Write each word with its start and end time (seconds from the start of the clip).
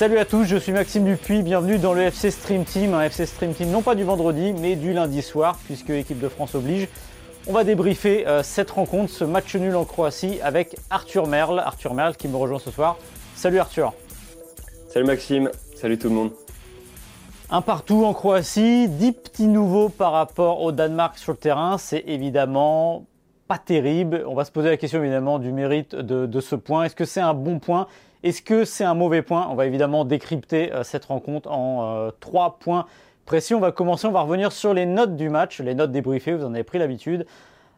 Salut 0.00 0.16
à 0.16 0.24
tous, 0.24 0.44
je 0.44 0.56
suis 0.56 0.72
Maxime 0.72 1.04
Dupuis, 1.04 1.42
bienvenue 1.42 1.76
dans 1.76 1.92
le 1.92 2.00
FC 2.00 2.30
Stream 2.30 2.64
Team, 2.64 2.94
un 2.94 3.02
FC 3.02 3.26
Stream 3.26 3.52
Team 3.52 3.68
non 3.68 3.82
pas 3.82 3.94
du 3.94 4.02
vendredi 4.02 4.54
mais 4.54 4.74
du 4.74 4.94
lundi 4.94 5.20
soir 5.20 5.58
puisque 5.66 5.90
l'équipe 5.90 6.18
de 6.18 6.30
France 6.30 6.54
oblige. 6.54 6.88
On 7.46 7.52
va 7.52 7.64
débriefer 7.64 8.26
euh, 8.26 8.42
cette 8.42 8.70
rencontre, 8.70 9.12
ce 9.12 9.24
match 9.24 9.54
nul 9.56 9.76
en 9.76 9.84
Croatie 9.84 10.40
avec 10.42 10.74
Arthur 10.88 11.26
Merle. 11.26 11.58
Arthur 11.58 11.92
Merle 11.92 12.16
qui 12.16 12.28
me 12.28 12.36
rejoint 12.36 12.58
ce 12.58 12.70
soir. 12.70 12.96
Salut 13.34 13.58
Arthur. 13.58 13.92
Salut 14.88 15.04
Maxime, 15.04 15.50
salut 15.76 15.98
tout 15.98 16.08
le 16.08 16.14
monde. 16.14 16.30
Un 17.50 17.60
partout 17.60 18.06
en 18.06 18.14
Croatie, 18.14 18.88
10 18.88 19.12
petits 19.12 19.48
nouveaux 19.48 19.90
par 19.90 20.12
rapport 20.12 20.62
au 20.62 20.72
Danemark 20.72 21.18
sur 21.18 21.32
le 21.32 21.38
terrain, 21.38 21.76
c'est 21.76 22.04
évidemment 22.06 23.04
pas 23.48 23.58
terrible. 23.58 24.24
On 24.26 24.34
va 24.34 24.46
se 24.46 24.50
poser 24.50 24.70
la 24.70 24.78
question 24.78 25.02
évidemment 25.02 25.38
du 25.38 25.52
mérite 25.52 25.94
de, 25.94 26.24
de 26.24 26.40
ce 26.40 26.56
point. 26.56 26.84
Est-ce 26.84 26.96
que 26.96 27.04
c'est 27.04 27.20
un 27.20 27.34
bon 27.34 27.58
point 27.58 27.86
Est-ce 28.22 28.42
que 28.42 28.64
c'est 28.64 28.84
un 28.84 28.94
mauvais 28.94 29.22
point? 29.22 29.48
On 29.50 29.54
va 29.54 29.66
évidemment 29.66 30.04
décrypter 30.04 30.72
euh, 30.72 30.82
cette 30.82 31.06
rencontre 31.06 31.50
en 31.50 32.06
euh, 32.06 32.10
trois 32.20 32.58
points 32.58 32.86
précis. 33.24 33.54
On 33.54 33.60
va 33.60 33.72
commencer, 33.72 34.06
on 34.06 34.12
va 34.12 34.20
revenir 34.20 34.52
sur 34.52 34.74
les 34.74 34.84
notes 34.84 35.16
du 35.16 35.30
match, 35.30 35.60
les 35.60 35.74
notes 35.74 35.92
débriefées, 35.92 36.34
vous 36.34 36.44
en 36.44 36.52
avez 36.52 36.64
pris 36.64 36.78
l'habitude. 36.78 37.26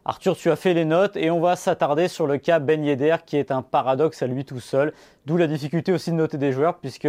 Arthur, 0.05 0.35
tu 0.35 0.51
as 0.51 0.57
fait 0.57 0.73
les 0.73 0.83
notes 0.83 1.15
et 1.15 1.31
on 1.31 1.39
va 1.39 1.55
s'attarder 1.55 2.09
sur 2.09 2.27
le 2.27 2.37
cas 2.37 2.59
Ben 2.59 2.83
Yedder 2.83 3.17
qui 3.25 3.37
est 3.37 3.51
un 3.51 3.61
paradoxe 3.61 4.21
à 4.21 4.27
lui 4.27 4.43
tout 4.43 4.59
seul. 4.59 4.91
D'où 5.25 5.37
la 5.37 5.47
difficulté 5.47 5.93
aussi 5.93 6.11
de 6.11 6.17
noter 6.17 6.37
des 6.37 6.51
joueurs 6.51 6.75
puisque, 6.79 7.07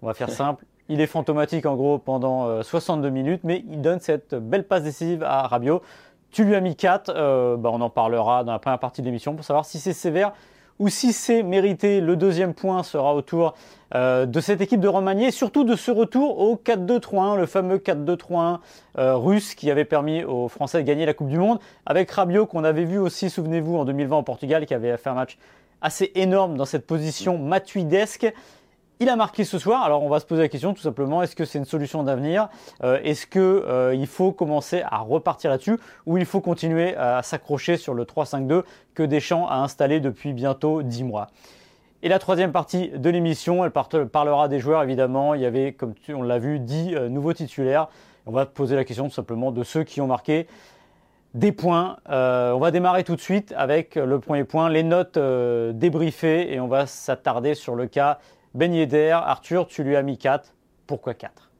on 0.00 0.06
va 0.06 0.14
faire 0.14 0.30
simple, 0.30 0.64
il 0.88 1.02
est 1.02 1.06
fantomatique 1.06 1.66
en 1.66 1.76
gros 1.76 1.98
pendant 1.98 2.46
euh, 2.46 2.62
62 2.62 3.10
minutes, 3.10 3.42
mais 3.44 3.64
il 3.68 3.82
donne 3.82 4.00
cette 4.00 4.34
belle 4.34 4.66
passe 4.66 4.84
décisive 4.84 5.22
à 5.22 5.46
Rabiot. 5.46 5.82
Tu 6.30 6.44
lui 6.44 6.54
as 6.54 6.60
mis 6.62 6.74
4, 6.74 7.12
euh, 7.14 7.56
bah, 7.58 7.68
on 7.70 7.82
en 7.82 7.90
parlera 7.90 8.44
dans 8.44 8.52
la 8.52 8.58
première 8.58 8.78
partie 8.78 9.02
de 9.02 9.06
l'émission 9.06 9.34
pour 9.34 9.44
savoir 9.44 9.66
si 9.66 9.78
c'est 9.78 9.92
sévère 9.92 10.32
ou 10.78 10.88
si 10.88 11.12
c'est 11.12 11.42
mérité. 11.42 12.00
Le 12.00 12.16
deuxième 12.16 12.54
point 12.54 12.82
sera 12.82 13.14
autour 13.14 13.54
euh, 13.94 14.26
de 14.26 14.40
cette 14.40 14.60
équipe 14.60 14.80
de 14.80 14.88
Romagné, 14.88 15.30
surtout 15.30 15.64
de 15.64 15.76
ce 15.76 15.90
retour 15.90 16.38
au 16.38 16.56
4-2-3-1, 16.56 17.36
le 17.36 17.46
fameux 17.46 17.78
4-2-3-1 17.78 18.58
euh, 18.98 19.16
russe 19.16 19.54
qui 19.54 19.70
avait 19.70 19.84
permis 19.84 20.24
aux 20.24 20.48
Français 20.48 20.82
de 20.82 20.86
gagner 20.86 21.06
la 21.06 21.14
Coupe 21.14 21.28
du 21.28 21.38
Monde, 21.38 21.58
avec 21.86 22.10
Rabiot 22.10 22.46
qu'on 22.46 22.64
avait 22.64 22.84
vu 22.84 22.98
aussi, 22.98 23.30
souvenez-vous, 23.30 23.76
en 23.76 23.84
2020 23.84 24.18
au 24.18 24.22
Portugal, 24.22 24.66
qui 24.66 24.74
avait 24.74 24.96
fait 24.96 25.10
un 25.10 25.14
match 25.14 25.38
assez 25.82 26.12
énorme 26.14 26.56
dans 26.56 26.64
cette 26.64 26.86
position 26.86 27.38
matuidesque. 27.38 28.32
Il 29.02 29.08
a 29.08 29.16
marqué 29.16 29.42
ce 29.42 29.58
soir, 29.58 29.82
alors 29.82 30.04
on 30.04 30.08
va 30.08 30.20
se 30.20 30.26
poser 30.26 30.42
la 30.42 30.48
question 30.48 30.74
tout 30.74 30.80
simplement, 30.80 31.24
est-ce 31.24 31.34
que 31.34 31.44
c'est 31.44 31.58
une 31.58 31.64
solution 31.64 32.04
d'avenir? 32.04 32.48
Euh, 32.84 33.00
Est-ce 33.02 33.26
qu'il 33.26 33.40
euh, 33.40 34.06
faut 34.06 34.30
commencer 34.30 34.84
à 34.88 34.98
repartir 34.98 35.50
là-dessus 35.50 35.76
ou 36.06 36.18
il 36.18 36.24
faut 36.24 36.40
continuer 36.40 36.94
à 36.94 37.20
s'accrocher 37.24 37.78
sur 37.78 37.94
le 37.94 38.04
3-5-2 38.04 38.62
que 38.94 39.02
Deschamps 39.02 39.48
a 39.48 39.56
installé 39.56 39.98
depuis 39.98 40.32
bientôt 40.32 40.82
10 40.82 41.02
mois? 41.02 41.26
Et 42.04 42.08
la 42.08 42.20
troisième 42.20 42.52
partie 42.52 42.90
de 42.90 43.10
l'émission, 43.10 43.64
elle 43.64 43.72
parlera 43.72 44.46
des 44.46 44.60
joueurs 44.60 44.84
évidemment. 44.84 45.34
Il 45.34 45.40
y 45.40 45.46
avait, 45.46 45.72
comme 45.72 45.94
on 46.10 46.22
l'a 46.22 46.38
vu, 46.38 46.60
10 46.60 46.94
euh, 46.94 47.08
nouveaux 47.08 47.32
titulaires. 47.32 47.88
On 48.26 48.30
va 48.30 48.46
poser 48.46 48.76
la 48.76 48.84
question 48.84 49.08
tout 49.08 49.14
simplement 49.14 49.50
de 49.50 49.64
ceux 49.64 49.82
qui 49.82 50.00
ont 50.00 50.06
marqué 50.06 50.46
des 51.34 51.50
points. 51.50 51.96
Euh, 52.08 52.52
on 52.52 52.60
va 52.60 52.70
démarrer 52.70 53.02
tout 53.02 53.16
de 53.16 53.20
suite 53.20 53.52
avec 53.56 53.96
le 53.96 54.20
premier 54.20 54.44
point, 54.44 54.68
les 54.68 54.84
notes 54.84 55.18
débriefées 55.18 56.54
et 56.54 56.60
on 56.60 56.68
va 56.68 56.86
s'attarder 56.86 57.56
sur 57.56 57.74
le 57.74 57.86
cas 57.88 58.20
Ben 58.54 58.72
Yedder. 58.74 59.12
Arthur, 59.12 59.66
tu 59.66 59.82
lui 59.82 59.96
as 59.96 60.02
mis 60.02 60.18
4. 60.18 60.54
Pourquoi 60.86 61.14
4 61.14 61.50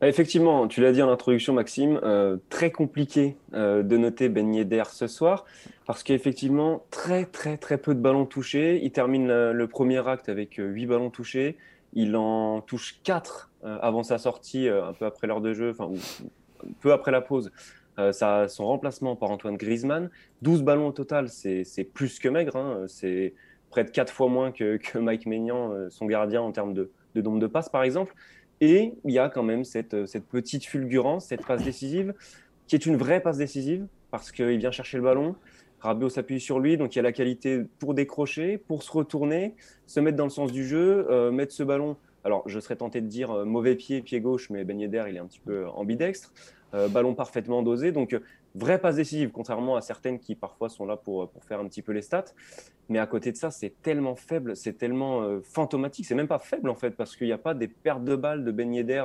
Bah, 0.00 0.08
Effectivement, 0.08 0.68
tu 0.68 0.82
l'as 0.82 0.92
dit 0.92 1.00
en 1.02 1.08
introduction, 1.08 1.54
Maxime, 1.54 1.98
euh, 2.02 2.36
très 2.50 2.70
compliqué 2.70 3.36
euh, 3.54 3.82
de 3.82 3.96
noter 3.96 4.28
Ben 4.28 4.52
Yedder 4.54 4.84
ce 4.90 5.06
soir 5.06 5.46
parce 5.86 6.02
qu'effectivement, 6.02 6.84
très 6.90 7.24
très 7.24 7.56
très 7.56 7.78
peu 7.78 7.94
de 7.94 8.00
ballons 8.00 8.26
touchés. 8.26 8.80
Il 8.82 8.92
termine 8.92 9.28
le, 9.28 9.66
premier 9.68 10.06
acte 10.06 10.28
avec 10.28 10.58
euh, 10.58 10.66
8 10.66 10.86
ballons 10.86 11.10
touchés. 11.10 11.56
Il 11.94 12.14
en 12.16 12.60
touche 12.60 13.00
4 13.04 13.50
euh, 13.64 13.78
avant 13.80 14.02
sa 14.02 14.18
sortie, 14.18 14.68
un 14.68 14.92
peu 14.92 15.06
après 15.06 15.26
l'heure 15.26 15.40
de 15.40 15.54
jeu, 15.54 15.70
enfin, 15.70 15.90
peu 16.80 16.92
après 16.92 17.10
la 17.10 17.22
pause. 17.22 17.50
Son 18.12 18.66
remplacement 18.66 19.16
par 19.16 19.30
Antoine 19.30 19.56
Griezmann. 19.56 20.10
12 20.42 20.62
ballons 20.62 20.88
au 20.88 20.92
total, 20.92 21.30
c'est 21.30 21.64
plus 21.94 22.18
que 22.18 22.28
maigre. 22.28 22.54
hein. 22.54 22.84
Près 23.70 23.84
de 23.84 23.90
4 23.90 24.12
fois 24.12 24.28
moins 24.28 24.52
que, 24.52 24.76
que 24.76 24.98
Mike 24.98 25.26
Maignan, 25.26 25.72
euh, 25.72 25.90
son 25.90 26.06
gardien, 26.06 26.42
en 26.42 26.52
termes 26.52 26.74
de, 26.74 26.90
nombre 27.14 27.38
de 27.38 27.46
passes, 27.46 27.68
par 27.68 27.82
exemple. 27.82 28.14
Et 28.60 28.94
il 29.04 29.12
y 29.12 29.18
a 29.18 29.28
quand 29.28 29.42
même 29.42 29.64
cette, 29.64 29.94
euh, 29.94 30.06
cette 30.06 30.26
petite 30.26 30.64
fulgurance, 30.64 31.26
cette 31.26 31.44
passe 31.44 31.62
décisive, 31.62 32.14
qui 32.66 32.74
est 32.74 32.86
une 32.86 32.96
vraie 32.96 33.20
passe 33.20 33.38
décisive, 33.38 33.86
parce 34.10 34.32
qu'il 34.32 34.58
vient 34.58 34.70
chercher 34.70 34.96
le 34.96 35.02
ballon. 35.02 35.36
Rabiot 35.80 36.08
s'appuie 36.08 36.40
sur 36.40 36.58
lui, 36.58 36.76
donc 36.76 36.94
il 36.94 36.98
y 36.98 37.00
a 37.00 37.02
la 37.02 37.12
qualité 37.12 37.62
pour 37.78 37.94
décrocher, 37.94 38.58
pour 38.58 38.82
se 38.82 38.90
retourner, 38.90 39.54
se 39.86 40.00
mettre 40.00 40.16
dans 40.16 40.24
le 40.24 40.30
sens 40.30 40.52
du 40.52 40.66
jeu, 40.66 41.06
euh, 41.10 41.30
mettre 41.30 41.52
ce 41.52 41.62
ballon. 41.62 41.96
Alors, 42.24 42.48
je 42.48 42.58
serais 42.58 42.76
tenté 42.76 43.00
de 43.00 43.06
dire 43.06 43.44
mauvais 43.44 43.76
pied, 43.76 44.00
pied 44.00 44.20
gauche, 44.20 44.50
mais 44.50 44.64
Ben 44.64 44.80
Yedder, 44.80 45.04
il 45.08 45.16
est 45.16 45.20
un 45.20 45.26
petit 45.26 45.40
peu 45.40 45.66
ambidextre. 45.68 46.32
Ballon 46.90 47.14
parfaitement 47.14 47.62
dosé, 47.62 47.90
donc 47.90 48.14
vraie 48.56 48.80
passe 48.80 48.96
décisive, 48.96 49.30
contrairement 49.30 49.76
à 49.76 49.80
certaines 49.80 50.18
qui 50.18 50.34
parfois 50.34 50.68
sont 50.68 50.86
là 50.86 50.96
pour, 50.96 51.28
pour 51.28 51.44
faire 51.44 51.60
un 51.60 51.66
petit 51.66 51.82
peu 51.82 51.92
les 51.92 52.02
stats. 52.02 52.24
Mais 52.88 52.98
à 52.98 53.06
côté 53.06 53.32
de 53.32 53.36
ça, 53.36 53.50
c'est 53.50 53.82
tellement 53.82 54.14
faible, 54.14 54.56
c'est 54.56 54.74
tellement 54.74 55.22
euh, 55.22 55.40
fantomatique. 55.42 56.06
C'est 56.06 56.14
même 56.14 56.28
pas 56.28 56.38
faible 56.38 56.70
en 56.70 56.74
fait, 56.74 56.90
parce 56.90 57.16
qu'il 57.16 57.26
n'y 57.26 57.32
a 57.32 57.38
pas 57.38 57.54
des 57.54 57.68
pertes 57.68 58.04
de 58.04 58.16
balles 58.16 58.44
de 58.44 58.52
Ben 58.52 58.72
Yedder 58.72 59.04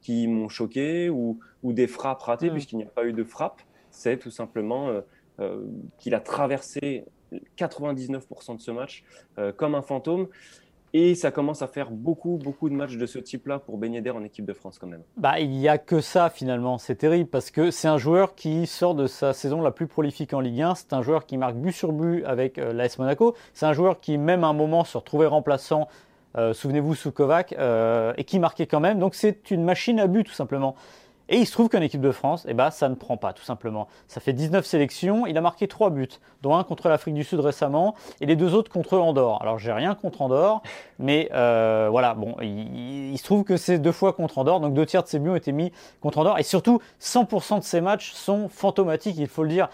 qui 0.00 0.26
m'ont 0.26 0.48
choqué 0.48 1.08
ou, 1.10 1.40
ou 1.62 1.72
des 1.72 1.86
frappes 1.86 2.22
ratées, 2.22 2.50
Mm. 2.50 2.52
puisqu'il 2.52 2.76
n'y 2.76 2.84
a 2.84 2.88
pas 2.88 3.04
eu 3.04 3.12
de 3.12 3.24
frappe. 3.24 3.60
C'est 3.90 4.18
tout 4.18 4.30
simplement 4.30 4.88
euh, 4.88 5.00
euh, 5.40 5.64
qu'il 5.98 6.14
a 6.14 6.20
traversé 6.20 7.04
99% 7.56 8.56
de 8.56 8.60
ce 8.60 8.70
match 8.70 9.04
comme 9.56 9.74
un 9.74 9.80
fantôme. 9.80 10.28
Et 10.94 11.14
ça 11.14 11.30
commence 11.30 11.62
à 11.62 11.68
faire 11.68 11.90
beaucoup, 11.90 12.38
beaucoup 12.42 12.68
de 12.68 12.74
matchs 12.74 12.96
de 12.96 13.06
ce 13.06 13.18
type-là 13.18 13.58
pour 13.58 13.82
Yedder 13.82 14.10
en 14.10 14.22
équipe 14.24 14.44
de 14.44 14.52
France 14.52 14.78
quand 14.78 14.86
même. 14.86 15.02
Bah, 15.16 15.40
il 15.40 15.48
n'y 15.48 15.68
a 15.68 15.78
que 15.78 16.00
ça 16.00 16.28
finalement, 16.28 16.76
c'est 16.76 16.96
terrible 16.96 17.30
parce 17.30 17.50
que 17.50 17.70
c'est 17.70 17.88
un 17.88 17.96
joueur 17.96 18.34
qui 18.34 18.66
sort 18.66 18.94
de 18.94 19.06
sa 19.06 19.32
saison 19.32 19.62
la 19.62 19.70
plus 19.70 19.86
prolifique 19.86 20.34
en 20.34 20.40
Ligue 20.40 20.60
1, 20.60 20.74
c'est 20.74 20.92
un 20.92 21.02
joueur 21.02 21.24
qui 21.24 21.38
marque 21.38 21.56
but 21.56 21.72
sur 21.72 21.92
but 21.92 22.24
avec 22.24 22.58
euh, 22.58 22.74
l'AS 22.74 22.98
Monaco, 22.98 23.34
c'est 23.54 23.64
un 23.64 23.72
joueur 23.72 24.00
qui 24.00 24.18
même 24.18 24.44
à 24.44 24.48
un 24.48 24.52
moment 24.52 24.84
se 24.84 24.98
retrouvait 24.98 25.26
remplaçant, 25.26 25.88
euh, 26.36 26.52
souvenez-vous, 26.52 26.94
sous 26.94 27.10
Kovac, 27.10 27.54
euh, 27.58 28.12
et 28.18 28.24
qui 28.24 28.38
marquait 28.38 28.66
quand 28.66 28.80
même, 28.80 28.98
donc 28.98 29.14
c'est 29.14 29.50
une 29.50 29.64
machine 29.64 29.98
à 29.98 30.06
but 30.06 30.24
tout 30.24 30.32
simplement. 30.32 30.76
Et 31.28 31.38
il 31.38 31.46
se 31.46 31.52
trouve 31.52 31.68
qu'en 31.68 31.80
équipe 31.80 32.00
de 32.00 32.10
France, 32.10 32.44
eh 32.48 32.54
ben, 32.54 32.70
ça 32.70 32.88
ne 32.88 32.94
prend 32.94 33.16
pas 33.16 33.32
tout 33.32 33.44
simplement. 33.44 33.88
Ça 34.08 34.20
fait 34.20 34.32
19 34.32 34.66
sélections, 34.66 35.26
il 35.26 35.36
a 35.38 35.40
marqué 35.40 35.68
3 35.68 35.90
buts, 35.90 36.08
dont 36.42 36.56
un 36.56 36.64
contre 36.64 36.88
l'Afrique 36.88 37.14
du 37.14 37.24
Sud 37.24 37.40
récemment 37.40 37.94
et 38.20 38.26
les 38.26 38.36
deux 38.36 38.54
autres 38.54 38.70
contre 38.70 38.98
Andorre. 38.98 39.40
Alors 39.40 39.58
j'ai 39.58 39.72
rien 39.72 39.94
contre 39.94 40.22
Andorre, 40.22 40.62
mais 40.98 41.30
euh, 41.32 41.88
voilà, 41.90 42.14
bon, 42.14 42.36
il, 42.42 43.16
se 43.16 43.24
trouve 43.24 43.44
que 43.44 43.56
c'est 43.56 43.78
deux 43.78 43.92
fois 43.92 44.12
contre 44.12 44.38
Andorre, 44.38 44.60
donc 44.60 44.74
deux 44.74 44.86
tiers 44.86 45.02
de 45.02 45.08
ses 45.08 45.18
buts 45.18 45.30
ont 45.30 45.36
été 45.36 45.52
mis 45.52 45.72
contre 46.00 46.18
Andorre. 46.18 46.38
Et 46.38 46.42
surtout, 46.42 46.80
100% 47.00 47.60
de 47.60 47.64
ses 47.64 47.80
matchs 47.80 48.12
sont 48.12 48.48
fantomatiques, 48.48 49.16
il 49.18 49.28
faut 49.28 49.42
le 49.42 49.48
dire. 49.48 49.68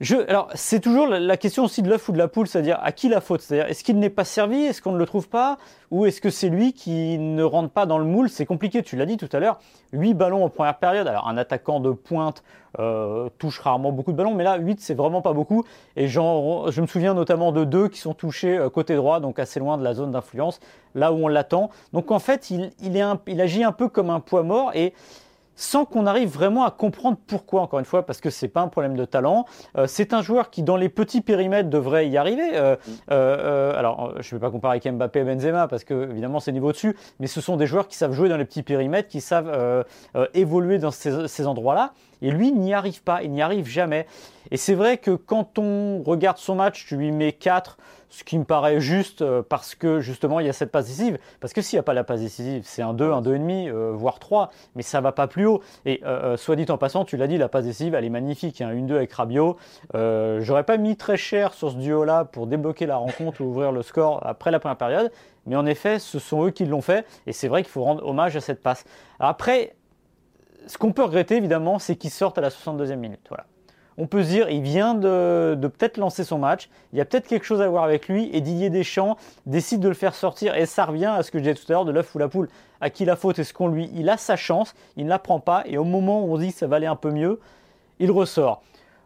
Je, 0.00 0.16
alors, 0.28 0.50
c'est 0.54 0.80
toujours 0.80 1.06
la, 1.06 1.36
question 1.38 1.64
aussi 1.64 1.80
de 1.80 1.88
l'œuf 1.88 2.06
ou 2.10 2.12
de 2.12 2.18
la 2.18 2.28
poule, 2.28 2.46
c'est-à-dire 2.46 2.78
à 2.82 2.92
qui 2.92 3.08
la 3.08 3.22
faute? 3.22 3.40
C'est-à-dire, 3.40 3.66
est-ce 3.70 3.82
qu'il 3.82 3.98
n'est 3.98 4.10
pas 4.10 4.24
servi? 4.24 4.62
Est-ce 4.62 4.82
qu'on 4.82 4.92
ne 4.92 4.98
le 4.98 5.06
trouve 5.06 5.26
pas? 5.26 5.56
Ou 5.90 6.04
est-ce 6.04 6.20
que 6.20 6.28
c'est 6.28 6.50
lui 6.50 6.74
qui 6.74 7.18
ne 7.18 7.42
rentre 7.42 7.70
pas 7.70 7.86
dans 7.86 7.96
le 7.96 8.04
moule? 8.04 8.28
C'est 8.28 8.44
compliqué, 8.44 8.82
tu 8.82 8.96
l'as 8.96 9.06
dit 9.06 9.16
tout 9.16 9.28
à 9.32 9.38
l'heure. 9.38 9.58
8 9.94 10.12
ballons 10.12 10.44
en 10.44 10.50
première 10.50 10.76
période. 10.78 11.06
Alors, 11.08 11.26
un 11.28 11.38
attaquant 11.38 11.80
de 11.80 11.92
pointe 11.92 12.42
euh, 12.78 13.30
touche 13.38 13.58
rarement 13.60 13.90
beaucoup 13.90 14.12
de 14.12 14.18
ballons, 14.18 14.34
mais 14.34 14.44
là, 14.44 14.58
8, 14.58 14.82
c'est 14.82 14.92
vraiment 14.92 15.22
pas 15.22 15.32
beaucoup. 15.32 15.64
Et 15.96 16.08
je 16.08 16.20
me 16.20 16.86
souviens 16.86 17.14
notamment 17.14 17.50
de 17.50 17.64
deux 17.64 17.88
qui 17.88 17.98
sont 17.98 18.12
touchés 18.12 18.58
euh, 18.58 18.68
côté 18.68 18.96
droit, 18.96 19.20
donc 19.20 19.38
assez 19.38 19.60
loin 19.60 19.78
de 19.78 19.82
la 19.82 19.94
zone 19.94 20.10
d'influence, 20.10 20.60
là 20.94 21.10
où 21.10 21.24
on 21.24 21.28
l'attend. 21.28 21.70
Donc, 21.94 22.10
en 22.10 22.18
fait, 22.18 22.50
il, 22.50 22.70
il 22.82 23.40
agit 23.40 23.64
un 23.64 23.72
peu 23.72 23.88
comme 23.88 24.10
un 24.10 24.20
poids 24.20 24.42
mort 24.42 24.72
et 24.74 24.92
sans 25.56 25.84
qu'on 25.84 26.06
arrive 26.06 26.28
vraiment 26.28 26.64
à 26.64 26.70
comprendre 26.70 27.16
pourquoi, 27.26 27.62
encore 27.62 27.78
une 27.78 27.84
fois, 27.84 28.04
parce 28.06 28.20
que 28.20 28.30
c'est 28.30 28.48
pas 28.48 28.60
un 28.60 28.68
problème 28.68 28.96
de 28.96 29.04
talent. 29.04 29.46
Euh, 29.76 29.86
c'est 29.88 30.12
un 30.12 30.22
joueur 30.22 30.50
qui, 30.50 30.62
dans 30.62 30.76
les 30.76 30.88
petits 30.88 31.22
périmètres, 31.22 31.70
devrait 31.70 32.08
y 32.08 32.16
arriver. 32.16 32.50
Euh, 32.54 32.76
euh, 33.10 33.36
euh, 33.38 33.78
alors, 33.78 34.14
je 34.20 34.34
ne 34.34 34.38
vais 34.38 34.46
pas 34.46 34.50
comparer 34.50 34.78
avec 34.78 34.92
Mbappé 34.92 35.20
et 35.20 35.24
Benzema, 35.24 35.66
parce 35.66 35.84
que, 35.84 36.10
évidemment, 36.10 36.40
c'est 36.40 36.52
niveau 36.52 36.72
dessus, 36.72 36.96
mais 37.18 37.26
ce 37.26 37.40
sont 37.40 37.56
des 37.56 37.66
joueurs 37.66 37.88
qui 37.88 37.96
savent 37.96 38.12
jouer 38.12 38.28
dans 38.28 38.36
les 38.36 38.44
petits 38.44 38.62
périmètres, 38.62 39.08
qui 39.08 39.20
savent 39.20 39.50
euh, 39.52 39.82
euh, 40.14 40.26
évoluer 40.34 40.78
dans 40.78 40.90
ces, 40.90 41.26
ces 41.26 41.46
endroits-là. 41.46 41.92
Et 42.22 42.30
lui, 42.30 42.52
n'y 42.52 42.74
arrive 42.74 43.02
pas, 43.02 43.22
il 43.22 43.30
n'y 43.30 43.42
arrive 43.42 43.66
jamais. 43.66 44.06
Et 44.50 44.56
c'est 44.56 44.74
vrai 44.74 44.98
que 44.98 45.10
quand 45.10 45.58
on 45.58 46.02
regarde 46.02 46.38
son 46.38 46.54
match, 46.54 46.86
tu 46.86 46.96
lui 46.96 47.10
mets 47.12 47.32
4, 47.32 47.76
ce 48.08 48.24
qui 48.24 48.38
me 48.38 48.44
paraît 48.44 48.80
juste 48.80 49.22
euh, 49.22 49.42
parce 49.46 49.74
que 49.74 50.00
justement 50.00 50.40
il 50.40 50.46
y 50.46 50.48
a 50.48 50.52
cette 50.52 50.70
passe 50.70 50.86
décisive. 50.86 51.18
Parce 51.40 51.52
que 51.52 51.60
s'il 51.60 51.76
n'y 51.76 51.80
a 51.80 51.82
pas 51.82 51.94
la 51.94 52.04
passe 52.04 52.20
décisive, 52.20 52.62
c'est 52.64 52.82
un 52.82 52.94
2, 52.94 53.12
un 53.12 53.20
2,5, 53.20 53.68
euh, 53.68 53.92
voire 53.92 54.18
3, 54.18 54.50
mais 54.74 54.82
ça 54.82 55.00
va 55.00 55.12
pas 55.12 55.26
plus 55.26 55.46
haut. 55.46 55.60
Et 55.84 56.00
euh, 56.04 56.36
soit 56.36 56.56
dit 56.56 56.66
en 56.70 56.78
passant, 56.78 57.04
tu 57.04 57.16
l'as 57.16 57.26
dit, 57.26 57.36
la 57.36 57.48
passe 57.48 57.64
décisive, 57.64 57.94
elle 57.94 58.04
est 58.04 58.10
magnifique. 58.10 58.60
Hein, 58.60 58.70
une 58.72 58.86
2 58.86 58.96
avec 58.96 59.12
Rabiot. 59.12 59.56
J'aurais 59.92 60.64
pas 60.64 60.76
mis 60.76 60.96
très 60.96 61.16
cher 61.16 61.52
sur 61.52 61.70
ce 61.70 61.76
duo-là 61.76 62.24
pour 62.24 62.46
débloquer 62.46 62.86
la 62.86 62.96
rencontre 62.96 63.40
ou 63.40 63.44
ouvrir 63.44 63.72
le 63.72 63.82
score 63.82 64.24
après 64.24 64.50
la 64.50 64.60
première 64.60 64.78
période. 64.78 65.10
Mais 65.46 65.56
en 65.56 65.66
effet, 65.66 65.98
ce 65.98 66.18
sont 66.18 66.46
eux 66.46 66.50
qui 66.50 66.64
l'ont 66.64 66.80
fait. 66.80 67.04
Et 67.26 67.32
c'est 67.32 67.48
vrai 67.48 67.62
qu'il 67.62 67.70
faut 67.70 67.84
rendre 67.84 68.06
hommage 68.06 68.36
à 68.36 68.40
cette 68.40 68.62
passe. 68.62 68.84
après, 69.18 69.74
ce 70.66 70.78
qu'on 70.78 70.92
peut 70.92 71.04
regretter 71.04 71.36
évidemment, 71.36 71.78
c'est 71.78 71.96
qu'ils 71.96 72.10
sortent 72.10 72.38
à 72.38 72.40
la 72.40 72.50
62e 72.50 72.96
minute. 72.96 73.20
Voilà 73.28 73.46
on 73.98 74.06
peut 74.06 74.22
se 74.22 74.28
dire, 74.28 74.50
il 74.50 74.62
vient 74.62 74.94
de, 74.94 75.56
peut-être 75.60 75.96
lancer 75.96 76.24
son 76.24 76.38
match, 76.38 76.68
il 76.92 76.98
y 76.98 77.00
a 77.00 77.04
peut-être 77.04 77.26
quelque 77.26 77.44
chose 77.44 77.62
à 77.62 77.68
voir 77.68 77.84
avec 77.84 78.08
lui, 78.08 78.30
et 78.32 78.40
Didier 78.40 78.70
Deschamps 78.70 79.16
décide 79.46 79.80
de 79.80 79.88
le 79.88 79.94
faire 79.94 80.14
sortir, 80.14 80.54
et 80.54 80.66
ça 80.66 80.84
revient 80.84 81.06
à 81.06 81.22
ce 81.22 81.30
que 81.30 81.38
je 81.38 81.44
disais 81.44 81.54
tout 81.54 81.64
à 81.68 81.72
l'heure 81.72 81.84
de 81.84 81.92
l'œuf 81.92 82.14
ou 82.14 82.18
la 82.18 82.28
poule. 82.28 82.48
À 82.80 82.90
qui 82.90 83.04
la 83.06 83.16
faute 83.16 83.38
est-ce 83.38 83.54
qu'on 83.54 83.68
lui 83.68 83.90
Il 83.94 84.10
a 84.10 84.18
sa 84.18 84.36
chance, 84.36 84.74
il 84.96 85.04
ne 85.04 85.10
la 85.10 85.18
prend 85.18 85.40
pas, 85.40 85.62
et 85.66 85.78
au 85.78 85.84
moment 85.84 86.24
où 86.24 86.34
on 86.34 86.38
dit 86.38 86.52
que 86.52 86.58
ça 86.58 86.66
va 86.66 86.76
aller 86.76 86.86
un 86.86 86.96
peu 86.96 87.10
mieux, 87.10 87.40
il 87.98 88.10
ressort. 88.10 88.62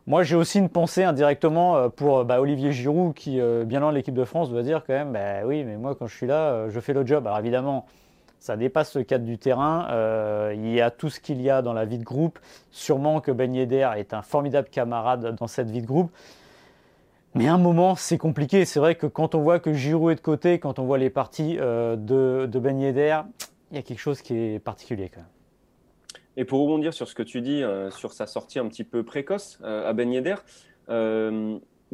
Moi, 0.07 0.25
j'ai 0.25 0.35
aussi 0.35 0.59
une 0.59 0.71
pensée 0.71 1.05
indirectement 1.05 1.77
euh, 1.77 1.89
pour 1.89 2.25
bah, 2.25 2.41
Olivier 2.41 2.73
Giroud, 2.73 3.15
qui, 3.15 3.41
euh, 3.41 3.65
bien 3.65 3.79
loin 3.79 3.91
de 3.91 3.97
l'équipe 3.97 4.15
de 4.15 4.25
France, 4.25 4.51
doit 4.51 4.63
dire 4.63 4.83
quand 4.85 4.95
même, 4.95 5.13
bah 5.13 5.45
oui, 5.45 5.63
mais 5.63 5.77
moi, 5.77 5.95
quand 5.95 6.09
je 6.09 6.17
suis 6.17 6.27
là, 6.27 6.51
euh, 6.51 6.71
je 6.71 6.81
fais 6.81 6.95
le 6.95 7.07
job. 7.07 7.27
Alors 7.27 7.39
évidemment, 7.39 7.87
ça 8.41 8.57
dépasse 8.57 8.97
le 8.97 9.05
cadre 9.05 9.27
du 9.27 9.39
terrain. 9.39 9.87
Euh, 9.91 10.55
il 10.57 10.73
y 10.73 10.81
a 10.81 10.91
tout 10.91 11.11
ce 11.11 11.21
qu'il 11.21 11.41
y 11.43 11.51
a 11.51 11.61
dans 11.61 11.75
la 11.75 11.85
vie 11.85 11.99
de 11.99 12.05
groupe. 12.05 12.39
Sûrement 12.71 13.21
que 13.21 13.31
Ben 13.31 13.55
Yedder 13.55 13.91
est 13.97 14.15
un 14.15 14.23
formidable 14.23 14.69
camarade 14.71 15.37
dans 15.37 15.47
cette 15.47 15.71
vie 15.71 15.83
de 15.83 15.87
groupe. 15.87 16.11
Mais 17.35 17.47
à 17.47 17.55
un 17.55 17.59
moment, 17.59 17.95
c'est 17.95 18.19
compliqué. 18.19 18.65
C'est 18.65 18.81
vrai 18.81 18.97
que 18.97 19.07
quand 19.07 19.35
on 19.35 19.43
voit 19.43 19.61
que 19.61 19.73
Giroud 19.75 20.11
est 20.11 20.17
de 20.17 20.21
côté, 20.21 20.59
quand 20.59 20.79
on 20.79 20.85
voit 20.85 20.99
les 20.99 21.11
parties 21.11 21.59
euh, 21.61 21.95
de, 21.95 22.47
de, 22.47 22.59
Ben 22.59 22.81
Yedder, 22.81 23.21
il 23.71 23.77
y 23.77 23.79
a 23.79 23.83
quelque 23.83 24.01
chose 24.01 24.23
qui 24.23 24.35
est 24.37 24.59
particulier 24.59 25.11
quand 25.11 25.21
même. 25.21 25.29
Et 26.37 26.45
pour 26.45 26.61
rebondir 26.63 26.95
sur 26.95 27.07
ce 27.07 27.15
que 27.15 27.23
tu 27.23 27.43
dis, 27.43 27.63
euh, 27.63 27.91
sur 27.91 28.15
sa 28.15 28.27
sortie 28.27 28.59
un 28.59 28.67
petit 28.69 28.85
peu 28.85 29.03
précoce 29.03 29.61
à 29.63 29.93
Ben 29.93 30.11
Yedder, 30.11 30.37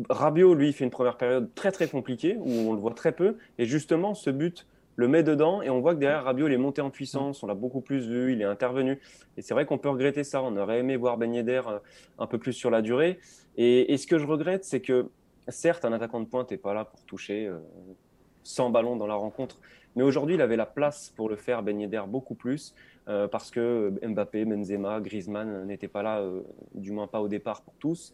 Rabiot, 0.09 0.55
lui, 0.55 0.73
fait 0.73 0.85
une 0.85 0.91
première 0.91 1.17
période 1.17 1.55
très 1.55 1.73
très 1.73 1.89
compliquée, 1.89 2.37
où 2.39 2.51
on 2.51 2.73
le 2.73 2.79
voit 2.79 2.93
très 2.93 3.13
peu. 3.13 3.37
Et 3.59 3.65
justement, 3.65 4.15
ce 4.15 4.31
but 4.31 4.67
le 4.97 5.09
met 5.09 5.23
dedans 5.23 5.63
et 5.63 5.71
on 5.71 5.81
voit 5.81 5.95
que 5.95 6.01
derrière 6.01 6.25
Rabiot 6.25 6.49
il 6.49 6.55
est 6.55 6.59
monté 6.59 6.81
en 6.81 6.91
puissance, 6.91 7.43
on 7.43 7.47
l'a 7.47 7.55
beaucoup 7.55 7.83
plus 7.83 8.09
vu, 8.09 8.33
il 8.33 8.41
est 8.41 8.47
intervenu 8.47 8.99
et 9.37 9.43
c'est 9.43 9.55
vrai 9.55 9.67
qu'on 9.67 9.79
peut 9.79 9.91
regretter 9.91 10.25
ça, 10.25 10.43
on 10.43 10.57
aurait 10.57 10.81
aimé 10.81 10.97
voir 10.97 11.19
Ben 11.19 11.33
Yedder 11.33 11.63
euh, 11.69 11.79
un 12.19 12.27
peu 12.27 12.39
plus 12.39 12.55
sur 12.55 12.71
la 12.71 12.83
durée 12.83 13.19
et, 13.57 13.97
ce 13.97 14.07
que 14.07 14.19
je 14.19 14.27
regrette 14.27 14.65
c'est 14.65 14.81
que 14.81 15.09
certes 15.49 15.85
un 15.85 15.93
attaquant 15.93 16.21
de 16.21 16.27
pointe 16.27 16.51
n'est 16.51 16.57
pas 16.57 16.75
là 16.75 16.87
pour 16.87 17.01
toucher 17.03 17.51
100 18.43 18.69
euh, 18.69 18.73
ballons 18.73 18.97
dans 18.97 19.07
la 19.07 19.15
rencontre 19.15 19.61
mais 19.95 20.03
aujourd'hui 20.03 20.35
il 20.35 20.41
avait 20.41 20.57
la 20.57 20.67
place 20.67 21.13
pour 21.15 21.29
le 21.29 21.37
faire 21.37 21.63
Ben 21.63 21.79
Yedder 21.79 22.03
beaucoup 22.09 22.35
plus 22.35 22.75
euh, 23.09 23.29
parce 23.29 23.51
que 23.51 23.93
Mbappé, 24.03 24.47
Benzema, 24.47 25.01
Griezmann 25.01 25.65
n'étaient 25.67 25.89
pas 25.89 26.03
là, 26.03 26.25
du 26.75 26.91
moins 26.91 27.07
pas 27.07 27.21
au 27.21 27.29
départ 27.29 27.63
pour 27.63 27.75
tous. 27.75 28.13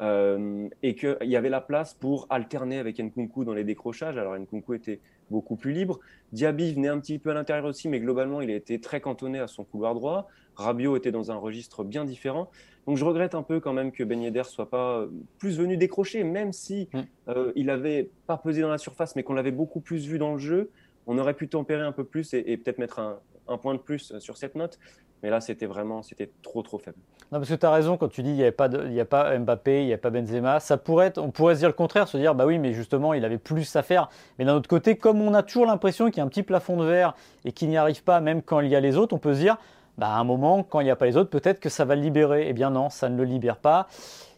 et 0.00 0.94
qu'il 0.96 1.28
y 1.28 1.36
avait 1.36 1.48
la 1.50 1.60
place 1.60 1.94
pour 1.94 2.26
alterner 2.28 2.78
avec 2.78 2.98
Nkunku 2.98 3.44
dans 3.44 3.54
les 3.54 3.62
décrochages. 3.62 4.18
Alors 4.18 4.36
Nkunku 4.36 4.74
était 4.74 4.98
beaucoup 5.32 5.56
plus 5.56 5.72
libre. 5.72 5.98
Diaby 6.32 6.74
venait 6.74 6.88
un 6.88 7.00
petit 7.00 7.18
peu 7.18 7.30
à 7.30 7.34
l'intérieur 7.34 7.64
aussi, 7.64 7.88
mais 7.88 7.98
globalement, 7.98 8.40
il 8.40 8.50
a 8.50 8.54
été 8.54 8.80
très 8.80 9.00
cantonné 9.00 9.40
à 9.40 9.48
son 9.48 9.64
couloir 9.64 9.94
droit. 9.94 10.28
Rabiot 10.54 10.96
était 10.96 11.10
dans 11.10 11.32
un 11.32 11.36
registre 11.36 11.82
bien 11.82 12.04
différent. 12.04 12.50
Donc 12.86 12.96
je 12.96 13.04
regrette 13.04 13.34
un 13.34 13.42
peu 13.42 13.58
quand 13.58 13.72
même 13.72 13.90
que 13.90 14.04
Ben 14.04 14.20
Yedder 14.20 14.44
soit 14.44 14.68
pas 14.68 14.98
euh, 14.98 15.08
plus 15.38 15.58
venu 15.58 15.76
décrocher, 15.76 16.24
même 16.24 16.52
si 16.52 16.88
mm. 16.92 17.00
euh, 17.28 17.52
il 17.56 17.70
avait 17.70 18.10
pas 18.26 18.36
pesé 18.36 18.60
dans 18.60 18.70
la 18.70 18.78
surface, 18.78 19.16
mais 19.16 19.22
qu'on 19.22 19.34
l'avait 19.34 19.52
beaucoup 19.52 19.80
plus 19.80 20.06
vu 20.06 20.18
dans 20.18 20.32
le 20.32 20.38
jeu. 20.38 20.70
On 21.06 21.18
aurait 21.18 21.34
pu 21.34 21.48
tempérer 21.48 21.82
un 21.82 21.92
peu 21.92 22.04
plus 22.04 22.32
et, 22.34 22.56
peut-être 22.56 22.78
mettre 22.78 23.00
un, 23.00 23.18
un, 23.48 23.58
point 23.58 23.74
de 23.74 23.80
plus 23.80 24.18
sur 24.18 24.36
cette 24.36 24.54
note. 24.54 24.78
Mais 25.22 25.30
là, 25.30 25.40
c'était 25.40 25.66
vraiment 25.66 26.02
c'était 26.02 26.30
trop, 26.42 26.62
trop 26.62 26.78
faible. 26.78 26.96
Non, 27.30 27.38
parce 27.38 27.48
que 27.48 27.54
tu 27.54 27.64
as 27.64 27.70
raison 27.70 27.96
quand 27.96 28.08
tu 28.08 28.22
dis 28.22 28.30
qu'il 28.30 28.38
n'y 28.38 28.46
a, 28.46 28.52
pas 28.52 28.68
a 28.68 29.04
pas 29.04 29.38
Mbappé, 29.38 29.82
il 29.82 29.86
n'y 29.86 29.92
a 29.92 29.98
pas 29.98 30.10
Benzema. 30.10 30.60
Ça 30.60 30.76
pourrait 30.76 31.16
on 31.18 31.30
pourrait 31.30 31.54
se 31.54 31.60
dire 31.60 31.68
le 31.68 31.74
contraire, 31.74 32.08
se 32.08 32.16
dire, 32.16 32.34
bah 32.34 32.44
oui, 32.44 32.58
mais 32.58 32.72
justement, 32.72 33.14
il 33.14 33.24
avait 33.24 33.38
plus 33.38 33.74
à 33.76 33.82
faire. 33.82 34.08
Mais 34.38 34.44
d'un 34.44 34.56
autre 34.56 34.68
côté, 34.68 34.96
comme 34.96 35.22
on 35.22 35.32
a 35.34 35.42
toujours 35.42 35.66
l'impression 35.66 36.06
qu'il 36.06 36.18
y 36.18 36.20
a 36.20 36.24
un 36.24 36.28
petit 36.28 36.42
plafond 36.42 36.76
de 36.76 36.84
verre 36.84 37.14
et 37.44 37.52
qu'il 37.52 37.68
n'y 37.68 37.76
arrive 37.76 38.02
pas, 38.02 38.20
même 38.20 38.42
quand 38.42 38.60
il 38.60 38.68
y 38.68 38.76
a 38.76 38.80
les 38.80 38.96
autres, 38.96 39.14
on 39.14 39.18
peut 39.18 39.34
se 39.34 39.40
dire, 39.40 39.56
bah 39.96 40.08
à 40.08 40.18
un 40.18 40.24
moment, 40.24 40.62
quand 40.62 40.80
il 40.80 40.84
n'y 40.84 40.90
a 40.90 40.96
pas 40.96 41.06
les 41.06 41.16
autres, 41.16 41.30
peut-être 41.30 41.60
que 41.60 41.68
ça 41.68 41.84
va 41.84 41.94
le 41.94 42.02
libérer. 42.02 42.48
Eh 42.48 42.52
bien 42.52 42.70
non, 42.70 42.90
ça 42.90 43.08
ne 43.08 43.16
le 43.16 43.24
libère 43.24 43.56
pas 43.56 43.86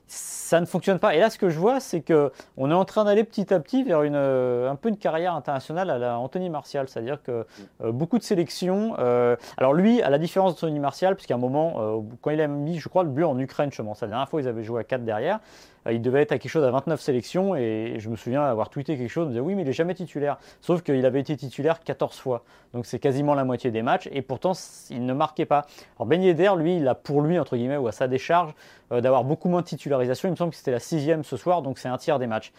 ça 0.07 0.61
ne 0.61 0.67
fonctionne 0.67 0.99
pas. 0.99 1.15
Et 1.15 1.19
là, 1.19 1.31
ce 1.31 1.39
que 1.39 1.49
je 1.49 1.59
vois, 1.59 1.81
c'est 1.81 2.03
que 2.03 2.31
on 2.57 2.71
est 2.71 2.75
en 2.75 2.85
train 2.85 3.05
d'aller 3.05 3.25
petit 3.25 3.53
à 3.53 3.61
petit 3.61 3.83
vers 3.83 4.03
une, 4.03 4.15
euh, 4.15 4.71
un 4.71 4.77
peu 4.77 4.89
une 4.89 4.99
carrière 4.99 5.35
internationale 5.35 5.91
à 5.91 5.99
la 5.99 6.19
Anthony 6.19 6.51
Martial, 6.51 6.89
c'est-à-dire 6.89 7.23
que 7.23 7.47
euh, 7.83 7.93
beaucoup 7.93 8.19
de 8.19 8.23
sélections. 8.23 8.95
Euh, 8.99 9.37
alors 9.57 9.73
lui, 9.73 10.03
à 10.03 10.11
la 10.11 10.19
différence 10.19 10.55
d'Anthony 10.55 10.79
Martial, 10.79 11.17
puisqu'à 11.17 11.35
un 11.35 11.39
moment, 11.39 12.05
quand 12.21 12.31
il 12.31 12.41
a 12.41 12.47
mis, 12.47 12.79
je 12.79 12.89
crois, 12.89 13.03
le 13.03 13.09
but 13.09 13.25
en 13.25 13.39
Ukraine, 13.39 13.71
je 13.73 13.83
pense, 13.83 14.03
la 14.03 14.09
dernière 14.09 14.29
fois, 14.29 14.41
ils 14.41 14.49
avaient 14.49 14.65
joué 14.65 14.81
à 14.81 14.85
4 14.85 15.05
derrière. 15.05 15.41
Euh, 15.87 15.93
il 15.93 16.03
devait 16.03 16.23
être 16.23 16.33
à 16.33 16.39
quelque 16.39 16.51
chose 16.51 16.65
à 16.65 16.71
29 16.71 17.01
sélections 17.01 17.55
et 17.55 17.97
je 17.99 18.09
me 18.09 18.17
souviens 18.17 18.43
avoir 18.43 18.71
tweeté 18.71 18.97
quelque 18.97 19.11
chose, 19.11 19.27
me 19.27 19.31
disait 19.31 19.41
oui 19.41 19.55
mais 19.55 19.63
il 19.63 19.69
est 19.69 19.73
jamais 19.73 19.95
titulaire. 19.95 20.39
Sauf 20.61 20.83
qu'il 20.83 21.05
avait 21.05 21.21
été 21.21 21.37
titulaire 21.37 21.81
14 21.81 22.17
fois. 22.17 22.45
Donc 22.73 22.87
c'est 22.87 22.99
quasiment 22.99 23.35
la 23.35 23.45
moitié 23.45 23.71
des 23.71 23.83
matchs 23.83 24.09
et 24.13 24.23
pourtant 24.23 24.53
il 24.91 25.05
ne 25.05 25.13
marquait 25.13 25.47
pas. 25.47 25.67
Alors 25.97 26.07
Ben 26.07 26.23
Yedder, 26.23 26.53
lui, 26.57 26.77
il 26.77 26.89
a 26.89 26.95
pour 26.95 27.23
lui, 27.23 27.39
entre 27.39 27.57
guillemets, 27.57 27.77
ou 27.77 27.89
à 27.89 27.93
sa 27.93 28.09
décharge, 28.09 28.55
euh, 28.93 29.01
d'avoir 29.01 29.25
beaucoup 29.25 29.49
moins 29.49 29.61
de 29.61 29.67
titularisation. 29.67 30.29
Il 30.29 30.33
me 30.33 30.37
semble 30.37 30.51
que 30.51 30.57
c'était 30.57 30.73
la 30.73 30.81
sixième 30.81 31.25
ce 31.25 31.37
soir, 31.37 31.63
donc 31.63 31.79
c'est 31.79 31.89
un 31.89 31.99
tiers 31.99 32.19
des 32.19 32.27
matchs. 32.27 32.53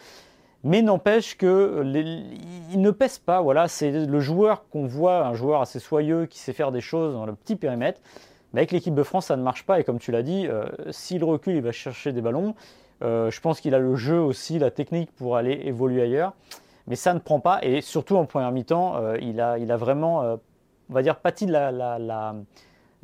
Mais 0.64 0.82
n'empêche 0.82 1.36
que 1.36 1.82
il 1.84 2.80
ne 2.80 2.90
pèse 2.90 3.18
pas. 3.18 3.40
Voilà, 3.40 3.68
c'est 3.68 3.92
le 4.06 4.20
joueur 4.20 4.68
qu'on 4.68 4.86
voit, 4.86 5.24
un 5.26 5.34
joueur 5.34 5.60
assez 5.60 5.78
soyeux 5.78 6.26
qui 6.26 6.38
sait 6.38 6.52
faire 6.52 6.72
des 6.72 6.80
choses 6.80 7.14
dans 7.14 7.26
le 7.26 7.34
petit 7.34 7.54
périmètre. 7.54 8.00
Mais 8.52 8.60
avec 8.60 8.72
l'équipe 8.72 8.94
de 8.94 9.02
France, 9.02 9.26
ça 9.26 9.36
ne 9.36 9.42
marche 9.42 9.64
pas. 9.64 9.78
Et 9.78 9.84
comme 9.84 9.98
tu 9.98 10.10
l'as 10.10 10.22
dit, 10.22 10.46
euh, 10.48 10.64
s'il 10.90 11.22
recule, 11.22 11.56
il 11.56 11.62
va 11.62 11.72
chercher 11.72 12.12
des 12.12 12.20
ballons. 12.20 12.54
Euh, 13.02 13.30
je 13.30 13.40
pense 13.40 13.60
qu'il 13.60 13.74
a 13.74 13.78
le 13.78 13.94
jeu 13.96 14.18
aussi, 14.18 14.58
la 14.58 14.70
technique 14.70 15.10
pour 15.12 15.36
aller 15.36 15.60
évoluer 15.64 16.02
ailleurs. 16.02 16.32
Mais 16.86 16.96
ça 16.96 17.14
ne 17.14 17.18
prend 17.18 17.40
pas. 17.40 17.58
Et 17.62 17.80
surtout 17.80 18.16
en 18.16 18.24
première 18.26 18.52
mi-temps, 18.52 18.96
euh, 18.96 19.18
il, 19.20 19.40
a, 19.40 19.58
il 19.58 19.72
a 19.72 19.76
vraiment, 19.76 20.22
euh, 20.22 20.36
on 20.90 20.94
va 20.94 21.02
dire, 21.02 21.16
pâti 21.16 21.46
de 21.46 21.52
la, 21.52 21.72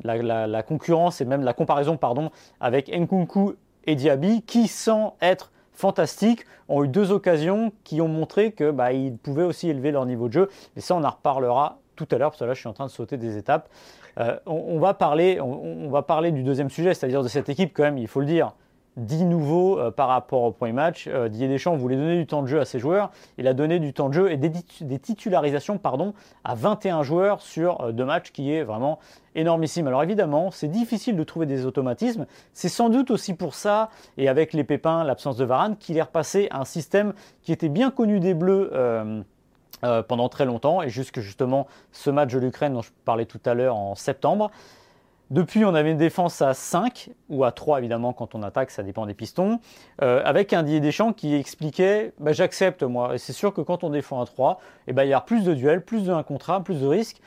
la, 0.03 0.63
concurrence 0.63 1.21
et 1.21 1.25
même 1.25 1.43
la 1.43 1.53
comparaison 1.53 1.97
pardon, 1.97 2.31
avec 2.59 2.89
Nkunku 2.89 3.55
et 3.85 3.95
Diaby, 3.95 4.41
qui, 4.43 4.67
sans 4.67 5.15
être 5.21 5.51
fantastiques, 5.73 6.45
ont 6.69 6.83
eu 6.83 6.87
deux 6.87 7.11
occasions 7.11 7.73
qui 7.83 7.99
ont 7.99 8.07
montré 8.07 8.53
qu'ils 8.53 8.71
bah, 8.71 8.89
pouvaient 9.21 9.43
aussi 9.43 9.69
élever 9.69 9.91
leur 9.91 10.05
niveau 10.05 10.27
de 10.27 10.33
jeu. 10.33 10.49
Et 10.77 10.81
ça, 10.81 10.95
on 10.95 11.03
en 11.03 11.09
reparlera 11.09 11.79
tout 11.95 12.07
à 12.11 12.17
l'heure, 12.17 12.31
parce 12.31 12.39
que 12.39 12.45
là, 12.45 12.53
je 12.53 12.59
suis 12.59 12.69
en 12.69 12.73
train 12.73 12.85
de 12.85 12.91
sauter 12.91 13.17
des 13.17 13.37
étapes. 13.37 13.69
on, 14.45 14.79
va 14.79 14.93
parler, 14.93 15.39
on, 15.41 15.89
va 15.89 16.01
parler 16.01 16.31
du 16.31 16.41
deuxième 16.41 16.69
sujet, 16.69 16.93
c'est-à-dire 16.93 17.21
de 17.21 17.27
cette 17.27 17.49
équipe, 17.49 17.71
quand 17.73 17.83
même, 17.83 17.97
il 17.97 18.07
faut 18.07 18.19
le 18.19 18.25
dire. 18.25 18.53
10 18.97 19.25
nouveaux 19.25 19.79
euh, 19.79 19.91
par 19.91 20.07
rapport 20.07 20.43
au 20.43 20.51
premier 20.51 20.73
match. 20.73 21.07
Euh, 21.07 21.29
Didier 21.29 21.47
Deschamps 21.47 21.75
voulait 21.75 21.95
donner 21.95 22.17
du 22.17 22.27
temps 22.27 22.41
de 22.41 22.47
jeu 22.47 22.59
à 22.59 22.65
ses 22.65 22.79
joueurs. 22.79 23.11
Il 23.37 23.47
a 23.47 23.53
donné 23.53 23.79
du 23.79 23.93
temps 23.93 24.09
de 24.09 24.13
jeu 24.13 24.31
et 24.31 24.37
des, 24.37 24.99
titularisations 24.99 25.77
pardon, 25.77 26.13
à 26.43 26.55
21 26.55 27.03
joueurs 27.03 27.41
sur 27.41 27.81
euh, 27.81 27.91
deux 27.91 28.05
matchs, 28.05 28.31
qui 28.31 28.51
est 28.51 28.63
vraiment 28.63 28.99
énormissime. 29.35 29.87
Alors 29.87 30.03
évidemment, 30.03 30.51
c'est 30.51 30.67
difficile 30.67 31.15
de 31.15 31.23
trouver 31.23 31.45
des 31.45 31.65
automatismes. 31.65 32.25
C'est 32.53 32.69
sans 32.69 32.89
doute 32.89 33.09
aussi 33.09 33.33
pour 33.33 33.55
ça, 33.55 33.89
et 34.17 34.29
avec 34.29 34.53
les 34.53 34.63
pépins, 34.63 35.03
l'absence 35.03 35.37
de 35.37 35.45
Varane, 35.45 35.75
qu'il 35.77 35.97
est 35.97 36.01
repassé 36.01 36.47
à 36.51 36.61
un 36.61 36.65
système 36.65 37.13
qui 37.41 37.51
était 37.51 37.69
bien 37.69 37.89
connu 37.89 38.19
des 38.19 38.33
Bleus. 38.33 38.71
pendant 40.07 40.29
très 40.29 40.45
longtemps 40.45 40.81
et 40.81 40.89
jusque 40.89 41.19
justement 41.19 41.67
ce 41.91 42.09
match 42.09 42.31
de 42.31 42.39
l'Ukraine 42.39 42.73
dont 42.73 42.81
je 42.81 42.91
parlais 43.03 43.25
tout 43.25 43.41
à 43.45 43.53
l'heure 43.53 43.75
en 43.75 43.95
septembre. 43.95 44.49
Depuis, 45.31 45.65
on 45.65 45.73
avait 45.73 45.91
une 45.91 45.97
défense 45.97 46.41
à 46.41 46.53
5 46.53 47.09
ou 47.29 47.43
à 47.43 47.51
3 47.51 47.79
évidemment 47.79 48.13
quand 48.13 48.35
on 48.35 48.43
attaque, 48.43 48.71
ça 48.71 48.83
dépend 48.83 49.05
des 49.05 49.13
pistons, 49.13 49.59
euh, 50.01 50.21
avec 50.25 50.53
un 50.53 50.63
Didier 50.63 50.79
Deschamps 50.79 51.13
qui 51.13 51.33
expliquait 51.33 52.13
bah, 52.19 52.33
j'accepte 52.33 52.83
moi. 52.83 53.15
Et 53.15 53.17
c'est 53.17 53.33
sûr 53.33 53.53
que 53.53 53.61
quand 53.61 53.83
on 53.83 53.89
défend 53.89 54.21
à 54.21 54.25
3, 54.25 54.59
eh 54.87 54.93
ben, 54.93 55.03
il 55.03 55.09
y 55.09 55.13
a 55.13 55.21
plus 55.21 55.43
de 55.43 55.53
duels, 55.53 55.83
plus 55.83 56.03
de 56.03 56.11
1 56.11 56.23
contre 56.23 56.51
1, 56.51 56.61
plus 56.61 56.81
de 56.81 56.87
risques. 56.87 57.21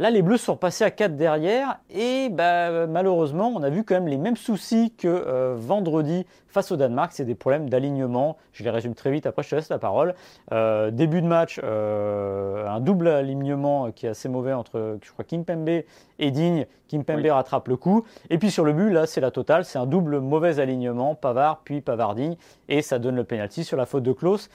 Là, 0.00 0.10
les 0.10 0.22
Bleus 0.22 0.38
sont 0.38 0.56
passés 0.56 0.82
à 0.82 0.90
4 0.90 1.14
derrière 1.14 1.78
et 1.88 2.28
bah, 2.28 2.88
malheureusement, 2.88 3.52
on 3.54 3.62
a 3.62 3.70
vu 3.70 3.84
quand 3.84 3.94
même 3.94 4.08
les 4.08 4.16
mêmes 4.16 4.36
soucis 4.36 4.92
que 4.98 5.06
euh, 5.06 5.54
vendredi 5.56 6.26
face 6.48 6.72
au 6.72 6.76
Danemark. 6.76 7.12
C'est 7.14 7.24
des 7.24 7.36
problèmes 7.36 7.70
d'alignement. 7.70 8.36
Je 8.52 8.64
les 8.64 8.70
résume 8.70 8.96
très 8.96 9.12
vite, 9.12 9.24
après 9.24 9.44
je 9.44 9.50
te 9.50 9.54
laisse 9.54 9.68
la 9.68 9.78
parole. 9.78 10.16
Euh, 10.50 10.90
début 10.90 11.22
de 11.22 11.28
match, 11.28 11.60
euh, 11.62 12.66
un 12.66 12.80
double 12.80 13.06
alignement 13.06 13.92
qui 13.92 14.06
est 14.06 14.08
assez 14.08 14.28
mauvais 14.28 14.52
entre, 14.52 14.98
je 15.00 15.12
crois, 15.12 15.24
Kimpembe 15.24 15.68
et 15.68 16.30
Digne. 16.32 16.66
Kimpembe 16.88 17.26
rattrape 17.26 17.68
le 17.68 17.76
coup. 17.76 18.04
Et 18.30 18.38
puis 18.38 18.50
sur 18.50 18.64
le 18.64 18.72
but, 18.72 18.90
là, 18.90 19.06
c'est 19.06 19.20
la 19.20 19.30
totale. 19.30 19.64
C'est 19.64 19.78
un 19.78 19.86
double 19.86 20.18
mauvais 20.18 20.58
alignement, 20.58 21.14
Pavard 21.14 21.60
puis 21.62 21.80
Pavard-Digne. 21.80 22.34
Et 22.68 22.82
ça 22.82 22.98
donne 22.98 23.14
le 23.14 23.24
penalty 23.24 23.62
sur 23.62 23.76
la 23.76 23.86
faute 23.86 24.02
de 24.02 24.12
Klaus. 24.12 24.50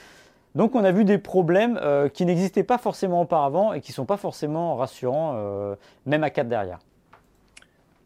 Donc 0.55 0.75
on 0.75 0.83
a 0.83 0.91
vu 0.91 1.05
des 1.05 1.17
problèmes 1.17 1.79
euh, 1.81 2.09
qui 2.09 2.25
n'existaient 2.25 2.63
pas 2.63 2.77
forcément 2.77 3.21
auparavant 3.21 3.73
et 3.73 3.81
qui 3.81 3.91
ne 3.91 3.95
sont 3.95 4.05
pas 4.05 4.17
forcément 4.17 4.75
rassurants, 4.75 5.33
euh, 5.35 5.75
même 6.05 6.23
à 6.23 6.29
4 6.29 6.47
derrière. 6.47 6.79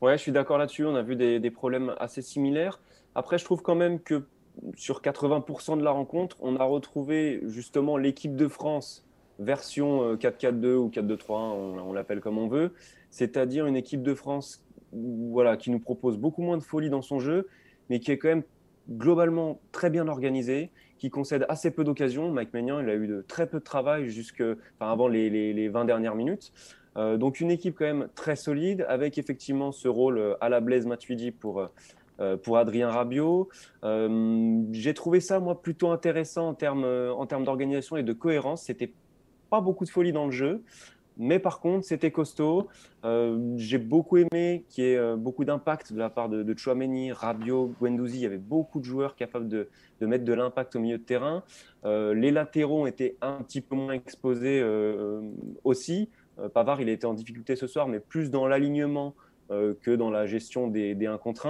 Ouais, 0.02 0.18
je 0.18 0.22
suis 0.22 0.34
d'accord 0.34 0.58
là-dessus. 0.58 0.86
On 0.86 0.96
a 0.96 1.02
vu 1.02 1.16
des, 1.16 1.52
problèmes 1.52 1.96
assez 2.00 2.22
similaires. 2.22 2.80
Après, 3.16 3.38
je 3.38 3.46
trouve 3.46 3.62
quand 3.62 3.76
même 3.76 4.02
que 4.02 4.26
sur 4.76 5.02
80% 5.02 5.78
de 5.78 5.84
la 5.84 5.92
rencontre, 5.92 6.36
on 6.42 6.58
a 6.58 6.64
retrouvé 6.64 7.42
justement 7.46 7.96
l'équipe 7.98 8.36
de 8.36 8.48
France 8.48 9.06
version 9.40 10.16
4-4-2 10.16 10.66
euh, 10.66 10.78
ou 10.78 10.90
4-2-3, 10.90 11.32
on, 11.32 11.80
on 11.80 11.94
l'appelle 11.94 12.20
comme 12.20 12.38
on 12.38 12.48
veut, 12.48 12.74
c'est-à-dire 13.10 13.66
une 13.66 13.76
équipe 13.76 14.04
de 14.04 14.14
France 14.14 14.64
voilà, 14.92 15.58
qui 15.58 15.72
nous 15.72 15.80
propose 15.80 16.18
beaucoup 16.18 16.44
moins 16.44 16.58
de 16.58 16.64
folie 16.64 16.90
dans 16.90 17.02
son 17.02 17.20
jeu, 17.20 17.48
mais 17.90 18.00
qui 18.00 18.12
est 18.12 18.18
quand 18.18 18.28
même 18.28 18.44
globalement 18.90 19.60
très 19.72 19.90
bien 19.90 20.08
organisée, 20.08 20.70
qui 20.98 21.10
concède 21.10 21.46
assez 21.50 21.72
peu 21.72 21.84
d'occasions. 21.84 22.32
Mike 22.32 22.54
Maignan, 22.54 22.80
il 22.80 22.90
a 22.90 22.96
eu 22.96 23.08
de 23.08 23.22
très 23.28 23.48
peu 23.48 23.60
de 23.60 23.64
travail 23.64 24.10
jusque, 24.10 24.44
avant 24.80 25.08
les, 25.08 25.30
les, 25.30 25.68
20 25.68 25.86
dernières 25.86 26.16
minutes. 26.16 26.54
Euh, 26.96 27.18
donc 27.18 27.40
une 27.40 27.52
équipe 27.52 27.76
quand 27.78 27.86
même 27.86 28.08
très 28.16 28.36
solide, 28.36 28.86
avec 28.88 29.18
effectivement 29.18 29.72
ce 29.72 29.88
rôle 29.88 30.18
euh, 30.18 30.36
à 30.42 30.48
la 30.48 30.62
Blaise 30.62 30.86
Matuidi 30.86 31.32
pour, 31.32 31.70
euh, 32.20 32.38
pour 32.38 32.58
Adrien 32.58 32.90
Rabiot. 32.90 33.50
J'ai 34.72 34.94
trouvé 34.94 35.20
ça, 35.20 35.40
moi, 35.40 35.62
plutôt 35.62 35.92
intéressant 35.92 36.50
en 36.50 36.54
termes, 36.54 36.86
en 36.86 37.26
termes 37.26 37.44
d'organisation 37.44 37.98
et 37.98 38.04
de 38.04 38.14
cohérence. 38.14 38.64
C'était 38.64 38.94
pas 39.50 39.62
beaucoup 39.62 39.86
de 39.86 39.90
folie 39.90 40.14
dans 40.14 40.26
le 40.26 40.32
jeu. 40.32 40.64
Mais 41.18 41.40
par 41.40 41.60
contre, 41.60 41.86
c'était 41.86 42.12
costaud. 42.12 42.68
Euh, 43.06 43.54
j'ai 43.58 43.78
beaucoup 43.78 44.18
aimé 44.18 44.66
qu'il 44.70 44.84
y 44.84 44.88
ait 44.88 44.98
euh, 44.98 45.16
beaucoup 45.16 45.46
d'impact 45.46 45.94
de 45.94 46.00
la 46.00 46.10
part 46.10 46.30
de, 46.30 46.44
de 46.44 46.58
Chouameni, 46.58 47.12
Rabiot, 47.12 47.74
Guendouzi. 47.80 48.18
Il 48.18 48.22
y 48.22 48.26
avait 48.26 48.38
beaucoup 48.38 48.80
de 48.80 48.86
joueurs 48.86 49.16
capables 49.16 49.48
de, 49.48 49.70
mettre 50.02 50.26
de 50.26 50.34
l'impact 50.34 50.76
au 50.76 50.80
milieu 50.80 50.98
de 50.98 51.04
terrain. 51.04 51.44
Euh, 51.86 52.14
les 52.14 52.32
latéraux 52.32 52.88
étaient 52.88 53.16
un 53.22 53.42
petit 53.44 53.62
peu 53.62 53.76
moins 53.76 53.94
exposés 53.94 54.64
aussi. 55.64 56.10
Pavard, 56.54 56.82
il 56.82 56.90
était 56.90 57.06
en 57.06 57.14
difficulté 57.14 57.56
ce 57.56 57.68
soir, 57.68 57.88
mais 57.88 58.00
plus 58.00 58.32
dans 58.32 58.48
l'alignement 58.48 59.14
que 59.50 59.96
dans 59.96 60.10
la 60.10 60.26
gestion 60.26 60.68
des, 60.68 60.96
des 60.96 61.06
1 61.06 61.18
contre 61.20 61.48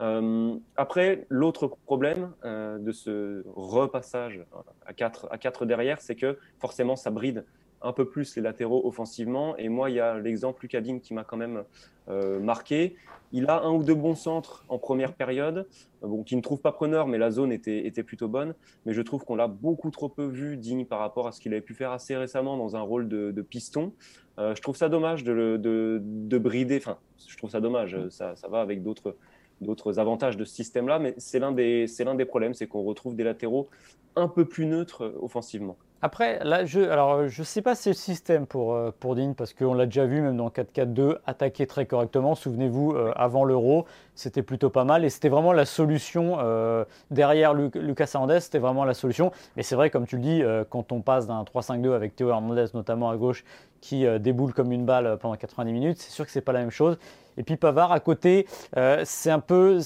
1. 0.00 0.60
après, 0.76 1.26
l'autre 1.28 1.68
problème 1.86 2.32
de 2.44 2.92
ce 2.92 3.44
repassage 3.54 4.40
à 4.86 4.92
4, 4.92 5.28
à 5.30 5.38
4 5.38 5.66
derrière, 5.66 6.00
c'est 6.00 6.16
que 6.16 6.38
forcément, 6.58 6.96
ça 6.96 7.10
bride 7.10 7.44
un 7.82 7.92
peu 7.92 8.08
plus 8.08 8.36
les 8.36 8.42
latéraux 8.42 8.86
offensivement. 8.86 9.56
Et 9.56 9.68
moi, 9.68 9.90
il 9.90 9.96
y 9.96 10.00
a 10.00 10.18
l'exemple 10.18 10.62
Lucadine 10.62 11.00
qui 11.00 11.14
m'a 11.14 11.24
quand 11.24 11.36
même 11.36 11.64
euh, 12.08 12.40
marqué. 12.40 12.96
Il 13.32 13.46
a 13.48 13.62
un 13.62 13.70
ou 13.72 13.82
deux 13.82 13.94
bons 13.94 14.14
centres 14.14 14.64
en 14.68 14.78
première 14.78 15.12
période, 15.12 15.66
bon, 16.00 16.22
qui 16.22 16.34
ne 16.34 16.40
trouve 16.40 16.60
pas 16.60 16.72
preneur, 16.72 17.06
mais 17.06 17.18
la 17.18 17.30
zone 17.30 17.52
était, 17.52 17.86
était 17.86 18.02
plutôt 18.02 18.28
bonne. 18.28 18.54
Mais 18.86 18.94
je 18.94 19.02
trouve 19.02 19.24
qu'on 19.24 19.36
l'a 19.36 19.48
beaucoup 19.48 19.90
trop 19.90 20.08
peu 20.08 20.26
vu 20.26 20.56
digne 20.56 20.86
par 20.86 20.98
rapport 20.98 21.26
à 21.28 21.32
ce 21.32 21.40
qu'il 21.40 21.52
avait 21.52 21.60
pu 21.60 21.74
faire 21.74 21.92
assez 21.92 22.16
récemment 22.16 22.56
dans 22.56 22.76
un 22.76 22.80
rôle 22.80 23.08
de, 23.08 23.42
piston. 23.42 23.92
Euh, 24.38 24.54
je 24.54 24.62
trouve 24.62 24.76
ça 24.76 24.88
dommage 24.88 25.24
de, 25.24 25.56
de, 25.56 26.00
de, 26.02 26.38
brider. 26.38 26.78
Enfin, 26.78 26.98
je 27.28 27.36
trouve 27.36 27.50
ça 27.50 27.60
dommage. 27.60 27.98
Ça, 28.08 28.34
ça 28.36 28.48
va 28.48 28.60
avec 28.60 28.82
d'autres 28.82 29.14
d'autres 29.60 29.98
avantages 29.98 30.36
de 30.36 30.44
ce 30.44 30.54
système-là, 30.54 30.98
mais 30.98 31.14
c'est 31.18 31.38
l'un 31.40 31.52
des, 31.52 31.86
l'un 31.98 32.14
des 32.14 32.24
problèmes, 32.24 32.54
c'est 32.54 32.66
qu'on 32.66 32.82
retrouve 32.82 33.16
des 33.16 33.24
latéraux 33.24 33.68
un 34.16 34.28
peu 34.28 34.44
plus 34.44 34.66
neutres 34.66 35.14
offensivement. 35.20 35.76
Après, 36.00 36.38
là, 36.44 36.64
je 36.64 36.80
alors 36.80 37.26
je 37.26 37.42
sais 37.42 37.60
pas 37.60 37.74
si 37.74 37.82
c'est 37.82 37.90
le 37.90 37.94
système 37.94 38.46
pour, 38.46 38.72
euh, 38.72 38.92
pour 39.00 39.16
Dean, 39.16 39.34
parce 39.34 39.52
qu'on 39.52 39.74
l'a 39.74 39.86
déjà 39.86 40.06
vu 40.06 40.20
même 40.20 40.36
dans 40.36 40.48
4-4-2 40.48 41.18
attaquer 41.26 41.66
très 41.66 41.86
correctement. 41.86 42.36
Souvenez-vous, 42.36 42.92
euh, 42.92 43.12
avant 43.16 43.44
l'Euro, 43.44 43.84
c'était 44.14 44.42
plutôt 44.42 44.70
pas 44.70 44.84
mal 44.84 45.04
et 45.04 45.10
c'était 45.10 45.28
vraiment 45.28 45.52
la 45.52 45.64
solution 45.64 46.36
euh, 46.38 46.84
derrière 47.10 47.52
Lucas 47.52 48.10
Hernandez, 48.14 48.38
c'était 48.40 48.60
vraiment 48.60 48.84
la 48.84 48.94
solution. 48.94 49.32
Mais 49.56 49.64
c'est 49.64 49.74
vrai, 49.74 49.90
comme 49.90 50.06
tu 50.06 50.16
le 50.16 50.22
dis, 50.22 50.42
quand 50.70 50.92
on 50.92 51.00
passe 51.00 51.26
d'un 51.26 51.42
3-5-2 51.42 51.92
avec 51.92 52.14
Théo 52.14 52.28
Hernandez 52.28 52.66
notamment 52.74 53.10
à 53.10 53.16
gauche 53.16 53.44
qui 53.80 54.06
déboule 54.20 54.52
comme 54.54 54.72
une 54.72 54.84
balle 54.84 55.18
pendant 55.20 55.36
90 55.36 55.72
minutes, 55.72 55.98
c'est 55.98 56.10
sûr 56.10 56.24
que 56.24 56.30
c'est 56.30 56.40
pas 56.40 56.52
la 56.52 56.60
même 56.60 56.70
chose. 56.70 56.98
Et 57.38 57.44
puis 57.44 57.56
Pavard 57.56 57.92
à 57.92 58.00
côté, 58.00 58.46
euh, 58.76 59.02
c'est 59.04 59.30
un 59.30 59.38
peu, 59.38 59.80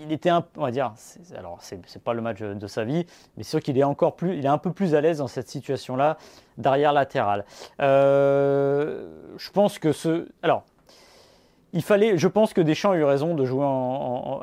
il 0.00 0.10
était 0.10 0.30
un, 0.30 0.44
on 0.56 0.62
va 0.62 0.70
dire, 0.70 0.92
alors 1.36 1.58
c'est 1.60 2.02
pas 2.02 2.14
le 2.14 2.22
match 2.22 2.40
de 2.40 2.66
sa 2.66 2.84
vie, 2.84 3.06
mais 3.36 3.44
c'est 3.44 3.50
sûr 3.50 3.60
qu'il 3.60 3.78
est 3.78 3.84
encore 3.84 4.16
plus, 4.16 4.36
il 4.36 4.44
est 4.44 4.48
un 4.48 4.58
peu 4.58 4.72
plus 4.72 4.94
à 4.94 5.00
l'aise 5.00 5.18
dans 5.18 5.28
cette 5.28 5.48
situation-là 5.48 6.16
d'arrière 6.56 6.92
latéral. 6.92 7.44
Euh, 7.80 9.06
je 9.36 9.50
pense 9.50 9.78
que 9.78 9.92
ce, 9.92 10.28
alors. 10.42 10.64
Il 11.76 11.82
fallait, 11.82 12.16
je 12.16 12.28
pense 12.28 12.52
que 12.52 12.60
Deschamps 12.60 12.92
a 12.92 12.96
eu 12.96 13.02
raison 13.02 13.34
de 13.34 13.44
jouer 13.44 13.66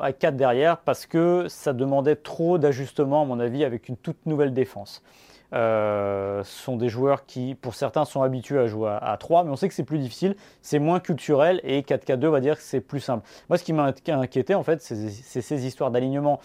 à 0.02 0.12
4 0.12 0.36
derrière 0.36 0.76
parce 0.76 1.06
que 1.06 1.46
ça 1.48 1.72
demandait 1.72 2.14
trop 2.14 2.58
d'ajustements, 2.58 3.22
à 3.22 3.24
mon 3.24 3.40
avis, 3.40 3.64
avec 3.64 3.88
une 3.88 3.96
toute 3.96 4.26
nouvelle 4.26 4.52
défense. 4.52 5.02
Euh, 5.52 6.42
sont 6.44 6.76
des 6.76 6.88
joueurs 6.88 7.26
qui, 7.26 7.54
pour 7.54 7.74
certains, 7.74 8.06
sont 8.06 8.22
habitués 8.22 8.58
à 8.58 8.66
jouer 8.66 8.96
à, 9.02 9.16
3, 9.18 9.44
mais 9.44 9.50
on 9.50 9.56
sait 9.56 9.68
que 9.68 9.74
c'est 9.74 9.84
plus 9.84 9.98
difficile, 9.98 10.34
c'est 10.62 10.78
moins 10.78 10.98
culturel 10.98 11.60
et 11.62 11.82
4K2 11.82 12.26
va 12.28 12.40
dire 12.40 12.56
que 12.56 12.62
c'est 12.62 12.80
plus 12.80 13.00
simple. 13.00 13.26
Moi, 13.50 13.58
ce 13.58 13.64
qui 13.64 13.74
m'a 13.74 13.92
inquiété, 14.08 14.54
en 14.54 14.62
fait, 14.62 14.80
c'est 14.80 15.42
ces 15.42 15.66
histoires 15.66 15.90
d'alignement. 15.90 16.40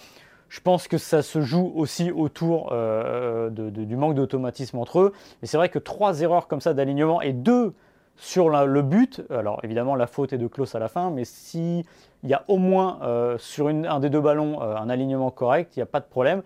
Je 0.49 0.59
pense 0.59 0.89
que 0.89 0.97
ça 0.97 1.21
se 1.21 1.39
joue 1.39 1.71
aussi 1.75 2.11
autour 2.11 2.69
euh, 2.71 3.49
du 3.49 3.95
manque 3.95 4.15
d'automatisme 4.15 4.77
entre 4.77 4.99
eux. 4.99 5.13
Mais 5.41 5.47
c'est 5.47 5.57
vrai 5.57 5.69
que 5.69 5.79
trois 5.79 6.21
erreurs 6.21 6.47
comme 6.47 6.61
ça 6.61 6.73
d'alignement 6.73 7.21
et 7.21 7.31
deux 7.31 7.73
sur 8.17 8.49
le 8.49 8.81
but, 8.81 9.21
alors 9.29 9.59
évidemment 9.63 9.95
la 9.95 10.07
faute 10.07 10.33
est 10.33 10.37
de 10.39 10.47
Klaus 10.47 10.73
à 10.73 10.79
la 10.79 10.87
fin, 10.87 11.11
mais 11.11 11.23
s'il 11.23 11.83
y 12.23 12.33
a 12.33 12.43
au 12.47 12.57
moins 12.57 12.99
euh, 13.03 13.37
sur 13.37 13.67
un 13.67 13.99
des 13.99 14.09
deux 14.09 14.21
ballons 14.21 14.59
un 14.59 14.89
alignement 14.89 15.29
correct, 15.29 15.75
il 15.75 15.79
n'y 15.79 15.83
a 15.83 15.87
pas 15.87 15.99
de 15.99 16.05
problème. 16.05 16.41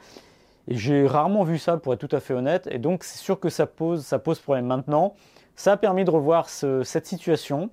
Et 0.67 0.75
j'ai 0.75 1.07
rarement 1.07 1.43
vu 1.43 1.57
ça, 1.57 1.77
pour 1.77 1.93
être 1.93 2.05
tout 2.05 2.15
à 2.15 2.19
fait 2.19 2.33
honnête. 2.33 2.67
Et 2.71 2.77
donc, 2.77 3.03
c'est 3.03 3.19
sûr 3.19 3.39
que 3.39 3.49
ça 3.49 3.65
pose, 3.65 4.05
ça 4.05 4.19
pose 4.19 4.39
problème 4.39 4.65
maintenant. 4.65 5.15
Ça 5.55 5.73
a 5.73 5.77
permis 5.77 6.05
de 6.05 6.11
revoir 6.11 6.49
cette 6.49 7.05
situation 7.05 7.69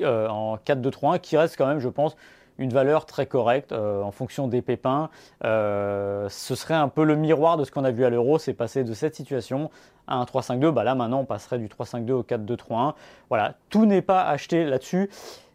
euh, 0.00 0.28
en 0.28 0.56
4-2-3-1 0.56 1.20
qui 1.20 1.36
reste 1.36 1.56
quand 1.56 1.66
même, 1.66 1.78
je 1.78 1.88
pense, 1.88 2.16
une 2.58 2.70
valeur 2.70 3.06
très 3.06 3.26
correcte 3.26 3.72
euh, 3.72 4.02
en 4.02 4.10
fonction 4.12 4.46
des 4.46 4.62
pépins. 4.62 5.08
Euh, 5.44 6.28
ce 6.28 6.54
serait 6.54 6.74
un 6.74 6.88
peu 6.88 7.04
le 7.04 7.16
miroir 7.16 7.56
de 7.56 7.64
ce 7.64 7.70
qu'on 7.70 7.84
a 7.84 7.90
vu 7.90 8.04
à 8.04 8.10
l'Euro, 8.10 8.38
c'est 8.38 8.52
passer 8.52 8.84
de 8.84 8.92
cette 8.92 9.14
situation 9.14 9.70
à 10.06 10.16
un 10.16 10.24
3-5-2. 10.24 10.70
Bah 10.70 10.84
là 10.84 10.94
maintenant 10.94 11.20
on 11.20 11.24
passerait 11.24 11.58
du 11.58 11.68
3-5-2 11.68 12.10
au 12.12 12.22
4-2-3-1. 12.22 12.94
Voilà, 13.30 13.54
tout 13.70 13.86
n'est 13.86 14.02
pas 14.02 14.24
acheté 14.24 14.64
là-dessus. 14.64 15.10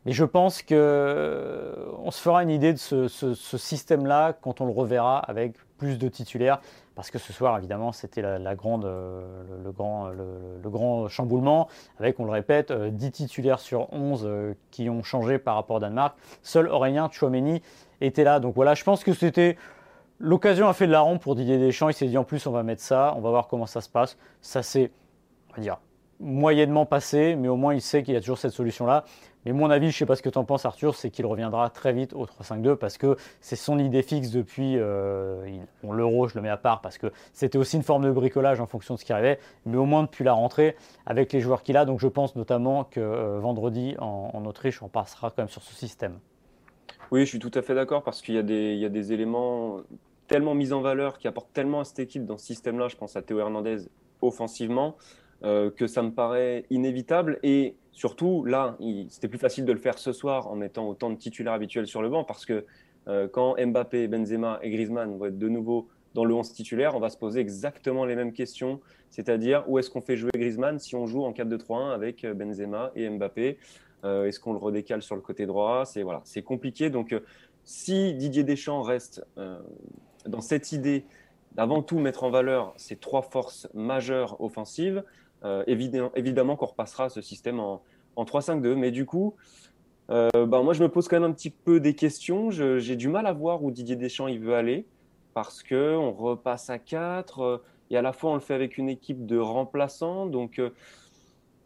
Mais 0.06 0.12
je 0.12 0.25
pense 0.25 0.62
qu'on 0.62 2.12
se 2.12 2.22
fera 2.22 2.44
une 2.44 2.52
idée 2.52 2.74
de 2.74 2.78
ce, 2.78 3.08
système-là 3.34 4.34
quand 4.34 4.62
on 4.62 4.66
le 4.66 4.72
reverra 4.72 5.18
avec 5.18 5.56
plus 5.77 5.98
de 5.98 6.08
titulaires. 6.08 6.62
Parce 6.96 7.12
que 7.12 7.20
ce 7.20 7.34
soir, 7.34 7.58
évidemment, 7.58 7.91
c'était 7.91 8.22
la, 8.22 8.55
grande, 8.55 8.86
le, 8.86 9.72
grand, 9.72 10.08
le, 10.10 10.70
grand 10.70 11.10
chamboulement, 11.10 11.67
avec, 12.00 12.20
on 12.20 12.25
le 12.25 12.32
répète, 12.32 12.72
10 12.72 13.05
euh, 13.05 13.10
titulaires 13.12 13.60
sur 13.60 13.91
11 13.91 14.24
euh, 14.25 14.53
qui 14.72 14.89
ont 14.89 15.03
changé 15.03 15.38
par 15.38 15.55
rapport 15.55 15.77
au 15.77 15.79
Danemark. 15.79 16.15
Seul 16.41 16.70
Aurélien 16.70 17.10
Chouameni 17.12 17.62
était 18.00 18.24
là. 18.24 18.39
Donc 18.39 18.55
voilà, 18.55 18.75
je 18.75 18.84
pense 18.84 19.03
que 19.03 19.13
c'était 19.13 19.58
l'occasion 20.20 20.70
a 20.70 20.74
fait 20.74 20.88
de 20.88 20.91
la 20.91 21.01
ronde 21.01 21.20
pour 21.20 21.36
Didier 21.36 21.58
Deschamps. 21.58 21.89
Il 21.89 21.94
s'est 21.94 22.08
dit 22.08 22.17
en 22.17 22.24
plus, 22.24 22.48
on 22.48 22.51
va 22.51 22.63
mettre 22.63 22.82
ça, 22.82 23.13
on 23.17 23.22
va 23.22 23.29
voir 23.29 23.48
comment 23.48 23.65
ça 23.65 23.82
se 23.82 23.89
passe. 23.89 24.17
Ça 24.41 24.63
s'est, 24.63 24.91
on 25.51 25.58
va 25.58 25.62
dire, 25.62 25.77
moyennement 26.20 26.86
passé, 26.86 27.36
mais 27.36 27.48
au 27.48 27.58
moins 27.58 27.74
il 27.74 27.82
sait 27.82 28.03
qu'il 28.03 28.13
y 28.13 28.17
a 28.17 28.22
toujours 28.22 28.38
cette 28.38 28.53
solution-là. 28.53 29.03
Mais 29.46 29.54
mon 29.54 29.70
avis, 29.70 29.92
je 29.92 29.96
ne 29.96 30.00
sais 30.00 30.06
pas 30.06 30.16
ce 30.16 30.24
que 30.24 30.30
tu 30.30 30.38
en 30.38 30.44
penses 30.44 30.66
Arthur, 30.66 30.96
c'est 30.96 31.12
qu'il 31.12 31.25
reviendra 31.25 31.70
très 31.70 31.94
vite 31.94 32.14
au 32.14 32.25
3-5-2 32.25 32.75
parce 32.75 32.98
que 32.98 33.16
c'est 33.42 33.56
son 33.56 33.78
idée 33.78 34.02
fixe 34.02 34.32
depuis 34.32 34.78
euh, 34.78 35.46
l'euro, 35.84 36.28
je 36.28 36.36
le 36.36 36.42
mets 36.42 36.50
à 36.50 36.58
part 36.58 36.82
parce 36.82 36.98
que 36.98 37.12
c'était 37.34 37.58
aussi 37.58 37.78
une 37.78 37.84
forme 37.84 38.06
de 38.06 38.12
bricolage 38.12 38.60
en 38.60 38.66
fonction 38.66 38.96
de 38.96 39.00
ce 39.00 39.06
qui 39.06 39.14
arrivait, 39.14 39.40
mais 39.66 39.78
au 39.78 39.86
moins 39.86 40.04
depuis 40.04 40.24
la 40.24 40.34
rentrée 40.34 40.75
avec 41.06 41.32
les 41.32 41.42
joueurs 41.42 41.62
qu'il 41.62 41.78
a. 41.78 41.86
Donc 41.86 42.00
je 42.00 42.08
pense 42.08 42.36
notamment 42.36 42.84
que 42.84 43.00
euh, 43.00 43.40
vendredi 43.40 43.96
en, 44.00 44.44
Autriche, 44.46 44.82
on 44.82 44.90
passera 44.90 45.30
quand 45.30 45.40
même 45.40 45.50
sur 45.50 45.64
ce 45.64 45.74
système. 45.74 46.20
Oui, 47.12 47.22
je 47.22 47.25
suis 47.25 47.40
tout 47.40 47.52
à 47.54 47.62
fait 47.62 47.75
d'accord 47.75 48.04
parce 48.04 48.22
qu'il 48.22 48.36
y, 48.36 48.40
a 48.40 48.44
des 48.90 49.14
éléments 49.14 49.82
tellement 50.28 50.56
mis 50.56 50.74
en 50.74 50.82
valeur 50.82 51.20
qui 51.20 51.28
apportent 51.28 51.54
tellement 51.54 51.82
à 51.82 51.84
cette 51.84 52.00
équipe 52.00 52.25
dans 52.25 52.38
ce 52.38 52.46
système-là. 52.46 52.88
Je 52.88 52.96
pense 52.96 53.16
à 53.16 53.22
Théo 53.22 53.40
Hernandez 53.40 53.88
offensivement. 54.22 54.96
Euh, 55.44 55.70
que 55.70 55.86
ça 55.86 56.02
me 56.02 56.12
paraît 56.12 56.66
inévitable. 56.70 57.40
Et 57.44 57.75
surtout, 57.96 58.44
là, 58.46 58.78
c'était 59.10 59.30
plus 59.30 59.40
facile 59.40 59.66
de 59.66 59.72
le 59.72 59.80
faire 59.80 59.98
ce 59.98 60.12
soir 60.12 60.48
en 60.48 60.56
mettant 60.56 60.88
autant 60.88 61.10
de 61.10 61.16
titulaires 61.16 61.54
habituels 61.54 61.88
sur 61.88 62.02
le 62.02 62.10
banc 62.10 62.24
parce 62.24 62.46
que 62.46 62.66
euh, 63.08 63.28
quand 63.28 63.56
Mbappé, 63.58 64.08
Benzema 64.08 64.60
et 64.62 64.70
Griezmann 64.70 65.18
vont 65.18 65.25
être 65.25 65.40
de 65.40 65.50
nouveau 65.50 65.88
dans 66.14 66.25
le 66.25 66.34
11 66.34 66.52
titulaire, 66.54 66.96
on 66.96 67.00
va 67.00 67.10
se 67.10 67.18
poser 67.18 67.40
exactement 67.40 68.06
les 68.06 68.16
mêmes 68.16 68.34
questions, 68.34 68.80
c'est-à-dire 69.10 69.64
où 69.68 69.80
est-ce 69.80 69.90
qu'on 69.90 70.02
fait 70.02 70.18
jouer 70.18 70.32
Griezmann 70.34 70.78
si 70.78 70.96
on 70.96 71.06
joue 71.08 71.24
en 71.24 71.32
4-2-3-1 71.32 71.94
avec 71.94 72.24
euh, 72.24 72.34
Benzema 72.34 72.92
et 72.96 73.10
Mbappé? 73.10 73.58
Est-ce 74.04 74.40
qu'on 74.40 74.54
le 74.54 74.60
redécale 74.60 75.02
sur 75.02 75.16
le 75.16 75.22
côté 75.22 75.48
droit? 75.48 75.84
C'est 75.84 76.04
voilà, 76.04 76.22
c'est 76.25 76.44
compliqué. 76.44 76.92
Donc, 76.92 77.20
si 77.64 78.14
Didier 78.14 78.44
Deschamps 78.44 78.84
reste 78.84 79.25
dans 80.28 80.42
cette 80.42 80.72
idée 80.74 81.06
d'avant 81.54 81.82
tout 81.82 81.98
mettre 81.98 82.24
en 82.24 82.30
valeur 82.30 82.75
ces 82.78 82.98
trois 82.98 83.24
forces 83.24 83.68
majeures 83.74 84.40
offensives, 84.40 85.04
euh, 85.44 85.63
évidemment, 85.68 86.56
qu'on 86.56 86.65
repassera 86.65 87.10
ce 87.10 87.22
système 87.22 87.60
en, 87.60 87.82
3-5-2. 88.18 88.75
Mais 88.75 88.92
du 88.92 89.06
coup, 89.06 89.36
euh, 90.10 90.30
ben, 90.34 90.63
moi, 90.63 90.74
je 90.74 90.82
me 90.82 90.89
pose 90.89 91.08
quand 91.08 91.20
même 91.20 91.30
un 91.30 91.34
petit 91.34 91.50
peu 91.50 91.80
des 91.80 91.96
questions. 91.96 92.51
J'ai 92.51 92.96
du 92.96 93.08
mal 93.08 93.27
à 93.27 93.34
voir 93.34 93.63
où 93.63 93.72
Didier 93.72 93.96
Deschamps 93.96 94.27
il 94.27 94.39
veut 94.39 94.56
aller 94.56 94.86
parce 95.34 95.63
qu'on 95.63 96.12
repasse 96.12 96.70
à 96.70 96.80
4 96.80 97.39
euh, 97.42 97.58
et 97.89 97.98
à 97.98 98.01
la 98.01 98.13
fois 98.13 98.32
on 98.32 98.36
le 98.36 98.39
fait 98.39 98.54
avec 98.54 98.77
une 98.77 98.88
équipe 98.88 99.25
de 99.25 99.38
remplaçants. 99.38 100.25
Donc, 100.25 100.62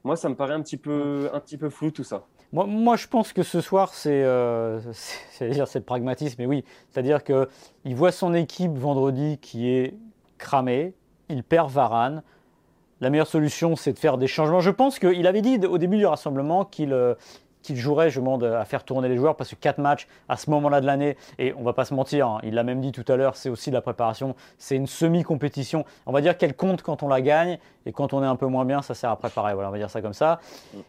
moi, 0.03 0.15
ça 0.15 0.29
me 0.29 0.35
paraît 0.35 0.53
un 0.53 0.61
petit 0.61 0.77
peu, 0.77 1.29
un 1.33 1.39
petit 1.39 1.57
peu 1.57 1.69
flou 1.69 1.91
tout 1.91 2.03
ça. 2.03 2.25
moi, 2.51 2.65
moi, 2.65 2.95
je 2.95 3.07
pense 3.07 3.33
que 3.33 3.43
ce 3.43 3.61
soir, 3.61 3.93
c'est 3.93 4.23
euh, 4.23 4.79
le 5.41 5.79
pragmatisme, 5.79 6.35
mais 6.39 6.45
oui. 6.45 6.63
C'est-à-dire 6.89 7.23
qu'il 7.23 7.95
voit 7.95 8.11
son 8.11 8.33
équipe 8.33 8.77
vendredi 8.77 9.38
qui 9.39 9.69
est 9.69 9.95
cramée, 10.38 10.93
il 11.29 11.43
perd 11.43 11.69
Varane. 11.69 12.23
La 13.01 13.09
meilleure 13.09 13.27
solution, 13.27 13.75
c'est 13.75 13.93
de 13.93 13.99
faire 13.99 14.17
des 14.17 14.27
changements. 14.27 14.59
Je 14.59 14.71
pense 14.71 14.99
qu'il 14.99 15.25
avait 15.25 15.41
dit 15.41 15.57
au 15.65 15.77
début 15.77 15.97
du 15.97 16.05
rassemblement 16.05 16.65
qu'il 16.65 16.91
euh, 16.91 17.15
qu'il 17.61 17.77
jouerait, 17.77 18.09
je 18.09 18.19
demande 18.19 18.43
à 18.43 18.65
faire 18.65 18.83
tourner 18.83 19.09
les 19.09 19.17
joueurs 19.17 19.35
parce 19.35 19.49
que 19.49 19.55
4 19.55 19.79
matchs 19.79 20.07
à 20.27 20.37
ce 20.37 20.49
moment-là 20.49 20.81
de 20.81 20.85
l'année, 20.85 21.17
et 21.37 21.53
on 21.57 21.63
va 21.63 21.73
pas 21.73 21.85
se 21.85 21.93
mentir, 21.93 22.27
hein, 22.27 22.39
il 22.43 22.53
l'a 22.53 22.63
même 22.63 22.81
dit 22.81 22.91
tout 22.91 23.05
à 23.11 23.15
l'heure, 23.15 23.35
c'est 23.35 23.49
aussi 23.49 23.69
de 23.69 23.75
la 23.75 23.81
préparation, 23.81 24.35
c'est 24.57 24.75
une 24.75 24.87
semi-compétition. 24.87 25.85
On 26.05 26.11
va 26.11 26.21
dire 26.21 26.37
qu'elle 26.37 26.55
compte 26.55 26.81
quand 26.81 27.03
on 27.03 27.07
la 27.07 27.21
gagne 27.21 27.59
et 27.85 27.91
quand 27.91 28.13
on 28.13 28.23
est 28.23 28.27
un 28.27 28.35
peu 28.35 28.45
moins 28.45 28.65
bien, 28.65 28.81
ça 28.81 28.93
sert 28.93 29.09
à 29.09 29.15
préparer. 29.15 29.53
Voilà, 29.53 29.69
on 29.69 29.71
va 29.71 29.77
dire 29.77 29.89
ça 29.89 30.01
comme 30.01 30.13
ça. 30.13 30.39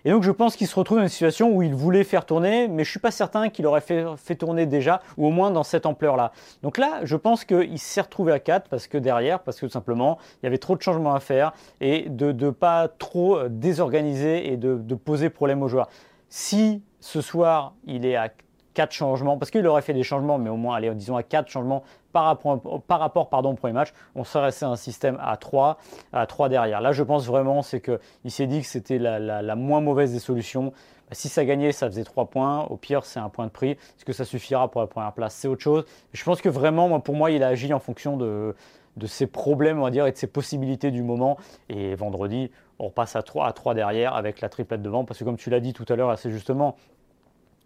Et 0.04 0.10
donc 0.10 0.22
je 0.22 0.30
pense 0.30 0.56
qu'il 0.56 0.66
se 0.66 0.74
retrouve 0.74 0.98
dans 0.98 1.04
une 1.04 1.08
situation 1.08 1.50
où 1.50 1.62
il 1.62 1.74
voulait 1.74 2.04
faire 2.04 2.26
tourner, 2.26 2.68
mais 2.68 2.84
je 2.84 2.90
suis 2.90 3.00
pas 3.00 3.10
certain 3.10 3.48
qu'il 3.48 3.66
aurait 3.66 3.80
fait, 3.80 4.34
tourner 4.36 4.66
déjà, 4.66 5.00
ou 5.16 5.26
au 5.26 5.30
moins 5.30 5.50
dans 5.50 5.62
cette 5.62 5.86
ampleur-là. 5.86 6.32
Donc 6.62 6.78
là, 6.78 7.00
je 7.04 7.16
pense 7.16 7.44
qu'il 7.44 7.78
s'est 7.78 8.00
retrouvé 8.00 8.32
à 8.32 8.38
4 8.38 8.68
parce 8.68 8.86
que 8.86 8.98
derrière, 8.98 9.40
parce 9.40 9.58
que 9.58 9.66
tout 9.66 9.72
simplement, 9.72 10.18
il 10.42 10.46
y 10.46 10.48
avait 10.48 10.58
trop 10.58 10.76
de 10.76 10.82
changements 10.82 11.14
à 11.14 11.20
faire 11.20 11.52
et 11.80 12.08
de 12.08 12.32
ne 12.32 12.50
pas 12.50 12.88
trop 12.88 13.36
euh, 13.36 13.48
désorganiser 13.48 14.52
et 14.52 14.56
de 14.56 14.94
poser 14.94 15.30
problème 15.30 15.62
aux 15.62 15.68
joueurs. 15.68 15.88
Si 16.30 16.82
ce 17.00 17.20
soir, 17.20 17.74
il 17.84 18.06
est 18.06 18.16
à 18.16 18.30
4 18.74 18.92
changements, 18.92 19.36
parce 19.36 19.50
qu'il 19.50 19.66
aurait 19.66 19.82
fait 19.82 19.92
des 19.92 20.04
changements, 20.04 20.38
mais 20.38 20.48
au 20.48 20.56
moins, 20.56 20.76
allez, 20.76 20.94
disons 20.94 21.16
à 21.16 21.24
4 21.24 21.48
changements 21.48 21.82
par 22.12 22.24
rapport, 22.24 22.60
au 22.64 23.54
premier 23.54 23.72
match, 23.72 23.92
on 24.14 24.24
serait 24.24 24.44
resté 24.44 24.64
un 24.64 24.76
système 24.76 25.18
à 25.20 25.36
3, 25.36 25.78
à 26.12 26.26
3 26.26 26.48
derrière. 26.48 26.80
Là, 26.80 26.92
je 26.92 27.02
pense 27.02 27.26
vraiment, 27.26 27.62
c'est 27.62 27.80
qu'il 27.80 28.30
s'est 28.30 28.46
dit 28.46 28.60
que 28.60 28.66
c'était 28.66 28.98
la, 28.98 29.54
moins 29.56 29.80
mauvaise 29.80 30.12
des 30.12 30.18
solutions. 30.20 30.66
Bah, 30.66 31.12
si 31.12 31.28
ça 31.28 31.44
gagnait, 31.44 31.72
ça 31.72 31.88
faisait 31.88 32.04
3 32.04 32.26
points. 32.26 32.64
Au 32.64 32.76
pire, 32.76 33.04
c'est 33.04 33.20
un 33.20 33.28
point 33.28 33.46
de 33.46 33.50
prix. 33.50 33.70
Est-ce 33.70 34.04
que 34.04 34.12
ça 34.12 34.24
suffira 34.24 34.70
pour 34.70 34.80
la 34.80 34.86
première 34.86 35.12
place? 35.12 35.34
C'est 35.34 35.48
autre 35.48 35.62
chose. 35.62 35.84
Je 36.12 36.24
pense 36.24 36.40
que 36.40 36.48
vraiment, 36.48 37.00
pour 37.00 37.16
moi, 37.16 37.32
il 37.32 37.42
a 37.42 37.48
agi 37.48 37.72
en 37.72 37.80
fonction 37.80 38.16
de, 38.16 38.54
de 38.96 39.06
ses 39.06 39.26
problèmes, 39.26 39.80
on 39.80 39.84
va 39.84 39.90
dire, 39.90 40.06
et 40.06 40.12
de 40.12 40.16
ses 40.16 40.26
possibilités 40.28 40.90
du 40.90 41.02
moment. 41.02 41.38
Et 41.68 41.94
vendredi, 41.94 42.50
on 42.80 42.86
repasse 42.86 43.14
à 43.14 43.22
3, 43.22 43.46
à 43.46 43.52
3 43.52 43.74
derrière 43.74 44.14
avec 44.14 44.40
la 44.40 44.48
triplette 44.48 44.82
devant, 44.82 45.04
parce 45.04 45.20
que 45.20 45.24
comme 45.24 45.36
tu 45.36 45.50
l'as 45.50 45.60
dit 45.60 45.72
tout 45.72 45.84
à 45.88 45.96
l'heure 45.96 46.10
assez 46.10 46.30
justement, 46.30 46.76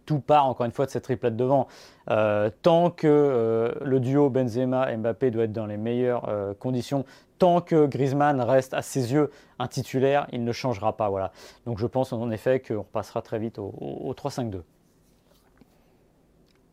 tout 0.05 0.19
part 0.19 0.45
encore 0.45 0.65
une 0.65 0.71
fois 0.71 0.85
de 0.85 0.91
cette 0.91 1.03
triplette 1.03 1.35
devant. 1.35 1.67
Euh, 2.11 2.51
tant 2.61 2.91
que 2.91 3.07
euh, 3.07 3.73
le 3.81 3.99
duo 3.99 4.29
Benzema-Mbappé 4.29 5.31
doit 5.31 5.45
être 5.45 5.53
dans 5.53 5.65
les 5.65 5.77
meilleures 5.77 6.29
euh, 6.29 6.53
conditions, 6.53 7.05
tant 7.39 7.61
que 7.61 7.87
Griezmann 7.87 8.39
reste 8.41 8.73
à 8.73 8.81
ses 8.81 9.13
yeux 9.13 9.31
un 9.57 9.67
titulaire, 9.67 10.27
il 10.31 10.43
ne 10.43 10.51
changera 10.51 10.95
pas. 10.95 11.09
Voilà. 11.09 11.31
Donc 11.65 11.79
je 11.79 11.87
pense 11.87 12.13
en 12.13 12.29
effet 12.29 12.59
qu'on 12.59 12.79
repassera 12.79 13.21
très 13.21 13.39
vite 13.39 13.57
au, 13.57 13.73
au 13.79 14.13
3-5-2. 14.13 14.61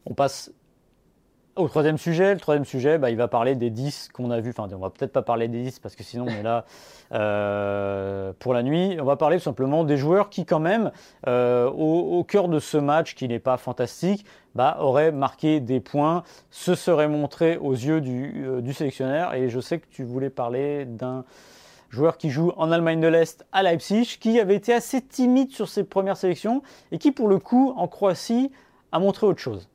On 0.05 0.15
passe 0.15 0.53
au 1.57 1.69
troisième 1.69 1.99
sujet, 1.99 2.33
le 2.33 2.41
troisième 2.41 2.65
sujet, 2.65 2.99
bah, 2.99 3.11
il 3.11 3.17
va 3.17 3.29
parler 3.29 3.55
des 3.55 3.71
10 3.71 4.09
qu'on 4.13 4.31
a 4.31 4.41
vus. 4.41 4.55
Enfin, 4.57 4.69
on 4.75 4.79
va 4.79 4.91
peut-être 4.91 5.13
pas 5.13 5.23
parler 5.23 5.49
des 5.49 5.63
10 5.63 5.81
parce 5.81 5.95
que 5.95 6.03
sinon 6.03 6.25
on 6.27 6.31
est 6.31 6.43
là 6.43 6.65
euh, 7.13 8.33
pour 8.39 8.55
la 8.55 8.63
nuit. 8.63 8.97
On 9.01 9.05
va 9.05 9.17
parler 9.17 9.37
tout 9.37 9.43
simplement 9.43 9.85
des 9.85 9.97
joueurs 9.97 10.31
qui, 10.31 10.47
quand 10.47 10.61
même, 10.61 10.93
euh, 11.27 11.69
au, 11.69 12.25
cœur 12.25 12.49
de 12.49 12.59
ce 12.59 12.79
match 12.79 13.15
qui 13.15 13.29
n'est 13.29 13.39
pas 13.39 13.57
fantastique, 13.59 14.25
bah, 14.55 14.79
auraient 14.81 15.13
marqué 15.13 15.61
des 15.61 15.81
points, 15.81 16.23
se 16.51 16.75
seraient 16.75 17.09
montrés 17.09 17.59
aux 17.59 17.73
yeux 17.73 18.01
du, 18.01 18.45
euh, 18.47 18.61
du 18.61 18.73
sélectionneur. 18.73 19.35
Et 19.35 19.51
je 19.51 19.61
sais 19.61 19.79
que 19.79 19.87
tu 19.91 20.05
voulais 20.05 20.31
parler 20.31 20.87
d'un 20.87 21.25
joueur 21.91 22.17
qui 22.17 22.31
joue 22.31 22.53
en 22.57 22.73
Allemagne 22.73 23.01
de 23.01 23.09
l'Est 23.09 23.45
à 23.53 23.63
Leipzig, 23.63 24.17
qui 24.19 24.41
avait 24.41 24.57
été 24.57 24.73
assez 24.73 25.03
timide 25.03 25.51
sur 25.51 25.69
ses 25.69 25.85
premières 25.85 26.17
sélections 26.17 26.63
et 26.91 26.99
qui, 26.99 27.13
pour 27.13 27.29
le 27.29 27.39
coup, 27.39 27.75
en 27.77 27.87
Croatie, 27.89 28.51
a 28.93 28.99
montré 28.99 29.27
autre 29.27 29.41
chose. 29.41 29.69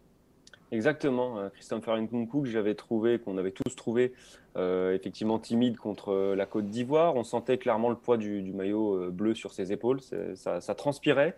Exactement, 0.71 1.39
euh, 1.39 1.49
Christopher 1.49 1.97
Nkunku 1.97 2.41
que 2.41 2.49
j'avais 2.49 2.75
trouvé, 2.75 3.19
qu'on 3.19 3.37
avait 3.37 3.51
tous 3.51 3.73
trouvé 3.75 4.13
euh, 4.57 4.93
effectivement 4.93 5.39
timide 5.39 5.77
contre 5.77 6.11
euh, 6.11 6.35
la 6.35 6.45
Côte 6.45 6.65
d'Ivoire. 6.65 7.15
On 7.15 7.23
sentait 7.23 7.57
clairement 7.57 7.89
le 7.89 7.95
poids 7.95 8.17
du, 8.17 8.41
maillot 8.51 9.09
bleu 9.11 9.33
sur 9.33 9.53
ses 9.53 9.71
épaules, 9.71 10.01
ça, 10.35 10.75
transpirait. 10.75 11.35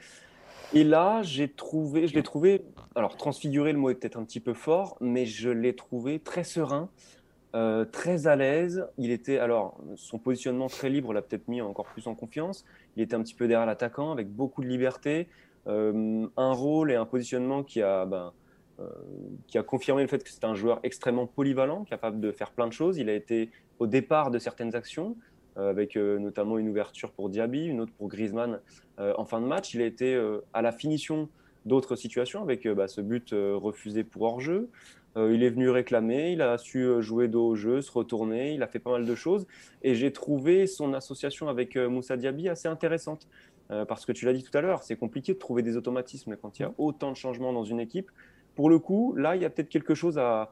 Et 0.74 0.84
là, 0.84 1.22
j'ai 1.22 1.48
trouvé, 1.48 2.08
je 2.08 2.16
l'ai 2.16 2.24
trouvé, 2.24 2.64
alors 2.96 3.18
transfiguré, 3.18 3.72
le 3.72 3.80
mot 3.80 3.90
est 3.90 3.96
peut-être 3.96 4.18
un 4.18 4.24
petit 4.24 4.40
peu 4.40 4.54
fort, 4.54 4.98
mais 5.00 5.26
je 5.26 5.50
l'ai 5.50 5.76
trouvé 5.76 6.20
très 6.20 6.44
serein, 6.44 6.90
très 7.92 8.28
à 8.28 8.36
l'aise. 8.36 8.86
Il 9.00 9.10
était, 9.10 9.40
alors, 9.40 9.80
son 9.96 10.20
positionnement 10.20 10.68
très 10.68 10.90
libre 10.90 11.12
l'a 11.12 11.24
peut-être 11.24 11.48
mis 11.48 11.62
encore 11.62 11.86
plus 11.86 12.06
en 12.06 12.14
confiance. 12.14 12.66
Il 12.96 13.04
était 13.04 13.16
un 13.16 13.22
petit 13.24 13.34
peu 13.34 13.48
derrière 13.48 13.66
l'attaquant 13.66 14.12
avec 14.12 14.30
beaucoup 14.30 14.64
de 14.64 14.68
liberté, 14.68 15.28
un 15.66 16.54
rôle 16.54 16.92
et 16.92 16.96
un 16.96 17.06
positionnement 17.06 17.64
qui 17.64 17.82
a. 17.82 18.06
Ben, 18.06 18.32
qui 19.48 19.58
a 19.58 19.64
confirmé 19.64 20.02
le 20.02 20.08
fait 20.08 20.24
que 20.24 20.30
c'est 20.30 20.44
un 20.44 20.56
joueur 20.56 20.80
extrêmement 20.84 21.28
polyvalent, 21.28 21.84
capable 21.84 22.20
de 22.20 22.32
faire 22.32 22.52
plein 22.52 22.68
de 22.68 22.74
choses. 22.74 22.98
Il 22.98 23.10
a 23.10 23.14
été 23.14 23.50
au 23.80 23.88
départ 23.88 24.32
de 24.32 24.40
certaines 24.40 24.76
actions, 24.76 25.16
euh, 25.58 25.70
avec 25.70 25.98
euh, 25.98 26.20
notamment 26.20 26.58
une 26.58 26.70
ouverture 26.70 27.12
pour 27.12 27.30
Diaby, 27.30 27.66
une 27.66 27.82
autre 27.82 27.94
pour 27.98 28.08
Griezmann 28.08 28.60
en 28.98 29.24
fin 29.24 29.40
de 29.40 29.46
match. 29.46 29.74
Il 29.74 29.82
a 29.82 29.86
été 29.86 30.22
à 30.52 30.62
la 30.62 30.74
finition 30.74 31.30
d'autres 31.66 31.96
situations, 31.96 32.42
avec 32.42 32.68
bah, 32.68 32.90
ce 32.90 33.00
but 33.00 33.30
refusé 33.32 34.04
pour 34.04 34.24
hors-jeu. 34.24 34.70
il 35.16 35.42
est 35.42 35.50
venu 35.50 35.70
réclamer, 35.70 36.34
il 36.34 36.42
a 36.42 36.58
su 36.58 36.86
jouer 37.00 37.30
dos 37.30 37.48
au 37.48 37.56
jeu, 37.56 37.82
se 37.82 37.94
retourner, 37.94 38.56
il 38.56 38.62
a 38.62 38.68
fait 38.68 38.80
pas 38.80 38.92
mal 38.92 39.06
de 39.06 39.16
choses. 39.16 39.48
Et 39.84 39.96
j'ai 39.96 40.12
trouvé 40.12 40.68
son 40.68 40.94
association 40.94 41.48
avec 41.48 41.78
Moussa 41.78 42.18
Diaby 42.18 42.50
assez 42.50 42.68
intéressante. 42.68 43.26
parce 43.70 44.06
que 44.06 44.12
tu 44.12 44.26
l'as 44.26 44.34
dit 44.34 44.44
tout 44.44 44.58
à 44.58 44.60
l'heure, 44.60 44.84
c'est 44.84 44.98
compliqué 44.98 45.34
de 45.34 45.40
trouver 45.40 45.62
des 45.64 45.78
automatismes 45.78 46.36
quand 46.36 46.60
il 46.60 46.64
y 46.64 46.66
a 46.66 46.74
autant 46.78 47.12
de 47.12 47.16
changements 47.16 47.54
dans 47.54 47.64
une 47.64 47.80
équipe 47.80 48.12
pour 48.60 48.70
le 48.70 48.78
coup, 48.78 49.16
là, 49.16 49.38
il 49.38 49.42
y 49.42 49.46
a 49.46 49.50
peut-être 49.50 49.70
quelque 49.70 49.96
chose 49.96 50.20
à, 50.20 50.52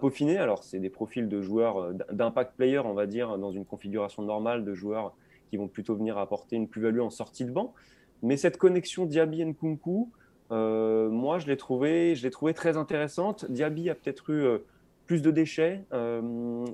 peaufiner. 0.00 0.38
Alors, 0.38 0.62
c'est 0.62 0.78
des 0.78 0.90
profils 0.90 1.28
de 1.28 1.42
joueurs 1.42 1.78
euh, 1.78 1.92
d'impact 2.12 2.54
player, 2.54 2.78
on 2.78 2.94
va 2.94 3.06
dire, 3.06 3.36
dans 3.36 3.50
une 3.50 3.64
configuration 3.64 4.22
normale 4.22 4.64
de 4.64 4.74
joueurs 4.74 5.12
qui 5.50 5.56
vont 5.56 5.66
plutôt 5.66 5.96
venir 5.96 6.18
apporter 6.18 6.54
une 6.54 6.68
plus-value 6.68 7.00
en 7.00 7.10
sortie 7.10 7.44
de 7.44 7.50
banc. 7.50 7.74
Mais 8.22 8.36
cette 8.36 8.58
connexion 8.58 9.06
Diaby 9.06 9.44
Nkunku, 9.44 10.08
euh, 10.52 11.08
moi, 11.08 11.40
je 11.40 11.48
l'ai 11.48 11.56
trouvée 11.56 12.14
trouvé 12.30 12.54
très 12.54 12.76
intéressante. 12.76 13.50
Diaby 13.50 13.90
a 13.90 13.96
peut-être 13.96 14.30
eu 14.30 14.44
euh, 14.44 14.58
plus 15.06 15.20
de 15.20 15.32
déchets. 15.32 15.84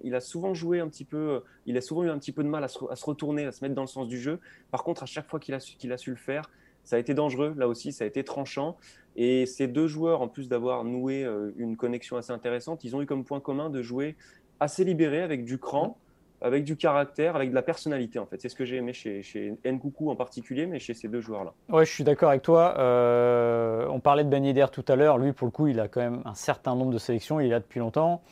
il 0.03 0.15
a 0.15 0.21
souvent 0.21 0.53
joué 0.53 0.81
un 0.81 0.89
petit 0.89 1.07
peu, 1.07 1.41
il 1.65 1.79
a 1.79 1.81
souvent 1.81 2.03
eu 2.03 2.11
un 2.11 2.19
petit 2.19 2.33
peu 2.33 2.45
de 2.45 2.49
mal 2.51 2.63
à 2.63 2.69
se, 2.69 3.05
retourner, 3.07 3.47
à 3.47 3.53
se 3.53 3.65
mettre 3.65 3.75
dans 3.75 3.81
le 3.81 3.89
sens 3.89 4.07
du 4.07 4.21
jeu. 4.21 4.39
Par 4.71 4.85
contre, 4.85 5.03
à 5.03 5.07
chaque 5.07 5.31
fois 5.31 5.41
qu'il 5.41 5.55
a 5.55 5.97
su 5.97 6.11
le 6.11 6.17
faire, 6.17 6.51
ça 6.85 6.97
a 6.97 6.99
été 6.99 7.15
dangereux, 7.15 7.55
là 7.57 7.67
aussi, 7.67 7.93
ça 7.93 8.05
a 8.05 8.07
été 8.07 8.23
tranchant. 8.23 8.77
Et 9.17 9.47
ces 9.47 9.69
deux 9.69 9.87
joueurs, 9.87 10.23
en 10.23 10.29
plus 10.29 10.49
d'avoir 10.49 10.85
noué 10.85 11.25
euh, 11.25 11.53
une 11.57 11.77
connexion 11.77 12.17
assez 12.17 12.33
intéressante, 12.33 12.85
ils 12.85 12.97
ont 12.97 13.03
eu 13.03 13.07
comme 13.07 13.25
point 13.25 13.41
commun 13.41 13.71
de 13.71 13.83
jouer 13.83 14.17
assez 14.61 14.85
libéré, 14.85 15.23
avec 15.23 15.45
du 15.45 15.59
cran, 15.59 15.99
avec 16.41 16.65
du 16.65 16.77
caractère, 16.77 17.37
avec 17.37 17.51
de 17.51 17.55
la 17.55 17.63
personnalité, 17.63 18.19
en 18.19 18.27
fait. 18.27 18.41
C'est 18.41 18.49
ce 18.49 18.55
que 18.55 18.65
j'ai 18.65 18.77
aimé 18.77 18.93
chez, 18.93 19.57
Nkoukou 19.65 20.11
en 20.11 20.17
particulier, 20.17 20.67
mais 20.67 20.79
chez 20.79 20.95
ces 20.95 21.09
deux 21.09 21.21
joueurs-là. 21.21 21.55
Ouais, 21.71 21.87
je 21.87 21.93
suis 21.93 22.05
d'accord 22.05 22.31
avec 22.31 22.43
toi. 22.43 22.75
Euh, 22.79 23.87
on 23.89 24.01
parlait 24.01 24.25
de 24.25 24.29
Ben 24.29 24.45
Yedder 24.45 24.67
tout 24.71 24.85
à 24.89 24.97
l'heure. 24.97 25.19
Lui, 25.19 25.33
pour 25.33 25.47
le 25.47 25.53
coup, 25.53 25.69
il 25.69 25.81
a 25.81 25.89
quand 25.89 26.01
même 26.01 26.21
un 26.25 26.35
certain 26.35 26.75
nombre 26.75 26.93
de 26.93 26.99
sélections. 26.99 27.41
Il 27.41 27.47
est 27.47 27.51
là 27.51 27.61
depuis 27.61 27.81
longtemps. 27.81 28.23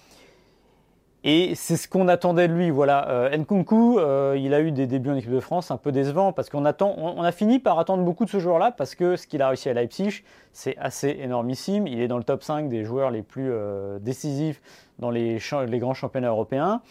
Et 1.24 1.54
c'est 1.54 1.76
ce 1.76 1.88
qu'on 1.88 2.08
attendait 2.08 2.48
de 2.48 2.52
lui. 2.52 2.70
Voilà, 2.70 3.08
euh, 3.08 3.37
Nkunku, 3.37 3.98
euh, 3.98 4.37
il 4.37 4.54
a 4.54 4.61
eu 4.61 4.72
des 4.72 4.88
débuts 4.88 5.11
en 5.11 5.14
équipe 5.14 5.30
de 5.30 5.38
France 5.38 5.70
un 5.70 5.76
peu 5.76 5.92
décevants 5.92 6.32
parce 6.32 6.50
qu'on 6.50 6.64
attend, 6.64 6.96
on, 6.98 7.22
a 7.22 7.30
fini 7.30 7.61
par 7.61 7.78
attendre 7.78 8.02
beaucoup 8.02 8.24
de 8.24 8.30
ce 8.30 8.40
joueur-là 8.40 8.72
parce 8.72 8.96
que 8.96 9.14
ce 9.14 9.28
qu'il 9.28 9.40
a 9.40 9.48
réussi 9.48 9.68
à 9.68 9.74
Leipzig, 9.74 10.24
c'est 10.52 10.76
assez 10.78 11.16
énormissime. 11.20 11.87
Il 11.87 12.00
est 12.00 12.08
dans 12.08 12.18
le 12.18 12.24
top 12.24 12.42
5 12.42 12.68
des 12.68 12.82
joueurs 12.85 13.12
les 13.12 13.22
plus 13.22 13.50
euh, 13.52 14.00
décisifs 14.00 14.61
dans 14.98 15.11
les, 15.11 15.38
grands 15.78 15.94
championnats 15.94 16.30
européens. 16.30 16.82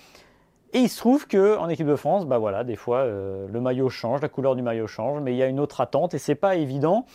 Et 0.74 0.80
il 0.80 0.90
se 0.90 0.98
trouve 0.98 1.28
qu'en 1.28 1.68
équipe 1.68 1.88
de 1.88 1.98
France, 1.98 2.26
bah 2.26 2.38
voilà, 2.38 2.64
des 2.64 2.78
fois 2.78 3.06
le 3.06 3.60
maillot 3.60 3.90
change, 3.90 4.22
la 4.22 4.30
couleur 4.30 4.56
du 4.56 4.62
maillot 4.62 4.88
change, 4.88 5.20
mais 5.20 5.34
il 5.34 5.38
y 5.38 5.44
a 5.44 5.48
une 5.48 5.60
autre 5.60 5.82
attente 5.82 6.14
et 6.14 6.18
c'est 6.18 6.36
pas 6.36 6.56
évident. 6.56 7.06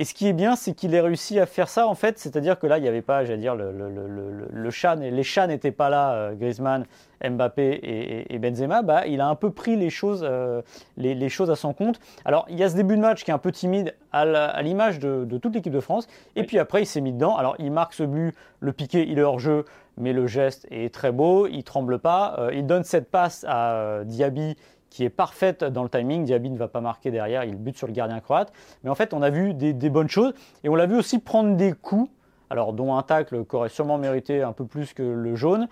Et 0.00 0.04
ce 0.04 0.14
qui 0.14 0.28
est 0.28 0.32
bien, 0.32 0.54
c'est 0.54 0.74
qu'il 0.74 0.94
ait 0.94 1.00
réussi 1.00 1.40
à 1.40 1.46
faire 1.46 1.68
ça, 1.68 1.88
en 1.88 1.96
fait, 1.96 2.20
c'est-à-dire 2.20 2.60
que 2.60 2.68
là, 2.68 2.78
il 2.78 2.82
n'y 2.82 2.88
avait 2.88 3.02
pas, 3.02 3.24
j'allais 3.24 3.40
dire, 3.40 3.56
le, 3.56 3.72
le, 3.72 3.88
le, 3.90 4.48
le 4.48 4.70
chat, 4.70 4.94
les 4.94 5.22
chats 5.24 5.48
n'étaient 5.48 5.72
pas 5.72 5.88
là, 5.88 6.12
euh, 6.12 6.34
Griezmann, 6.34 6.86
Mbappé 7.20 8.26
et, 8.30 8.38
Benzema, 8.38 8.82
bah, 8.82 9.08
il 9.08 9.20
a 9.20 9.26
un 9.26 9.34
peu 9.34 9.50
pris 9.50 9.74
les 9.74 9.90
choses, 9.90 10.20
euh, 10.22 10.62
les, 10.96 11.28
choses 11.28 11.50
à 11.50 11.56
son 11.56 11.72
compte. 11.72 11.98
Alors, 12.24 12.46
il 12.48 12.56
y 12.56 12.62
a 12.62 12.70
ce 12.70 12.76
début 12.76 12.94
de 12.94 13.00
match 13.00 13.24
qui 13.24 13.32
est 13.32 13.34
un 13.34 13.38
peu 13.38 13.50
timide 13.50 13.92
à 14.12 14.62
l'image 14.62 15.00
de, 15.00 15.38
toute 15.38 15.52
l'équipe 15.52 15.72
de 15.72 15.80
France, 15.80 16.06
et 16.36 16.44
puis 16.44 16.60
après, 16.60 16.82
il 16.82 16.86
s'est 16.86 17.00
mis 17.00 17.12
dedans. 17.12 17.36
Alors, 17.36 17.56
il 17.58 17.72
marque 17.72 17.94
ce 17.94 18.04
but, 18.04 18.36
le 18.60 18.72
piqué, 18.72 19.04
il 19.08 19.18
est 19.18 19.22
hors 19.22 19.40
jeu, 19.40 19.64
mais 19.96 20.12
le 20.12 20.28
geste 20.28 20.68
est 20.70 20.94
très 20.94 21.10
beau, 21.10 21.48
il 21.48 21.64
tremble 21.64 21.98
pas. 21.98 22.36
Euh, 22.38 22.50
il 22.54 22.66
donne 22.66 22.84
cette 22.84 23.10
passe 23.10 23.44
à 23.48 24.04
Diaby 24.04 24.56
qui 24.90 25.04
est 25.04 25.10
parfaite 25.10 25.64
dans 25.64 25.82
le 25.82 25.88
timing. 25.88 26.24
Diaby 26.24 26.50
ne 26.50 26.58
va 26.58 26.68
pas 26.68 26.80
marquer 26.80 27.10
derrière, 27.10 27.44
il 27.44 27.56
bute 27.56 27.76
sur 27.76 27.86
le 27.86 27.92
gardien 27.92 28.20
croate. 28.20 28.52
Mais 28.82 28.90
en 28.90 28.94
fait, 28.94 29.14
on 29.14 29.22
a 29.22 29.30
vu 29.30 29.54
des, 29.54 29.90
bonnes 29.90 30.08
choses 30.08 30.34
et 30.64 30.68
on 30.68 30.74
l'a 30.74 30.86
vu 30.86 30.96
aussi 30.96 31.18
prendre 31.18 31.56
des 31.56 31.72
coups, 31.72 32.10
alors 32.50 32.72
dont 32.72 32.96
un 32.96 33.02
tacle 33.02 33.44
qui 33.44 33.56
aurait 33.56 33.68
sûrement 33.68 33.98
mérité 33.98 34.42
un 34.42 34.52
peu 34.52 34.64
plus 34.64 34.94
que 34.94 35.02
le 35.02 35.36
jaune. 35.36 35.68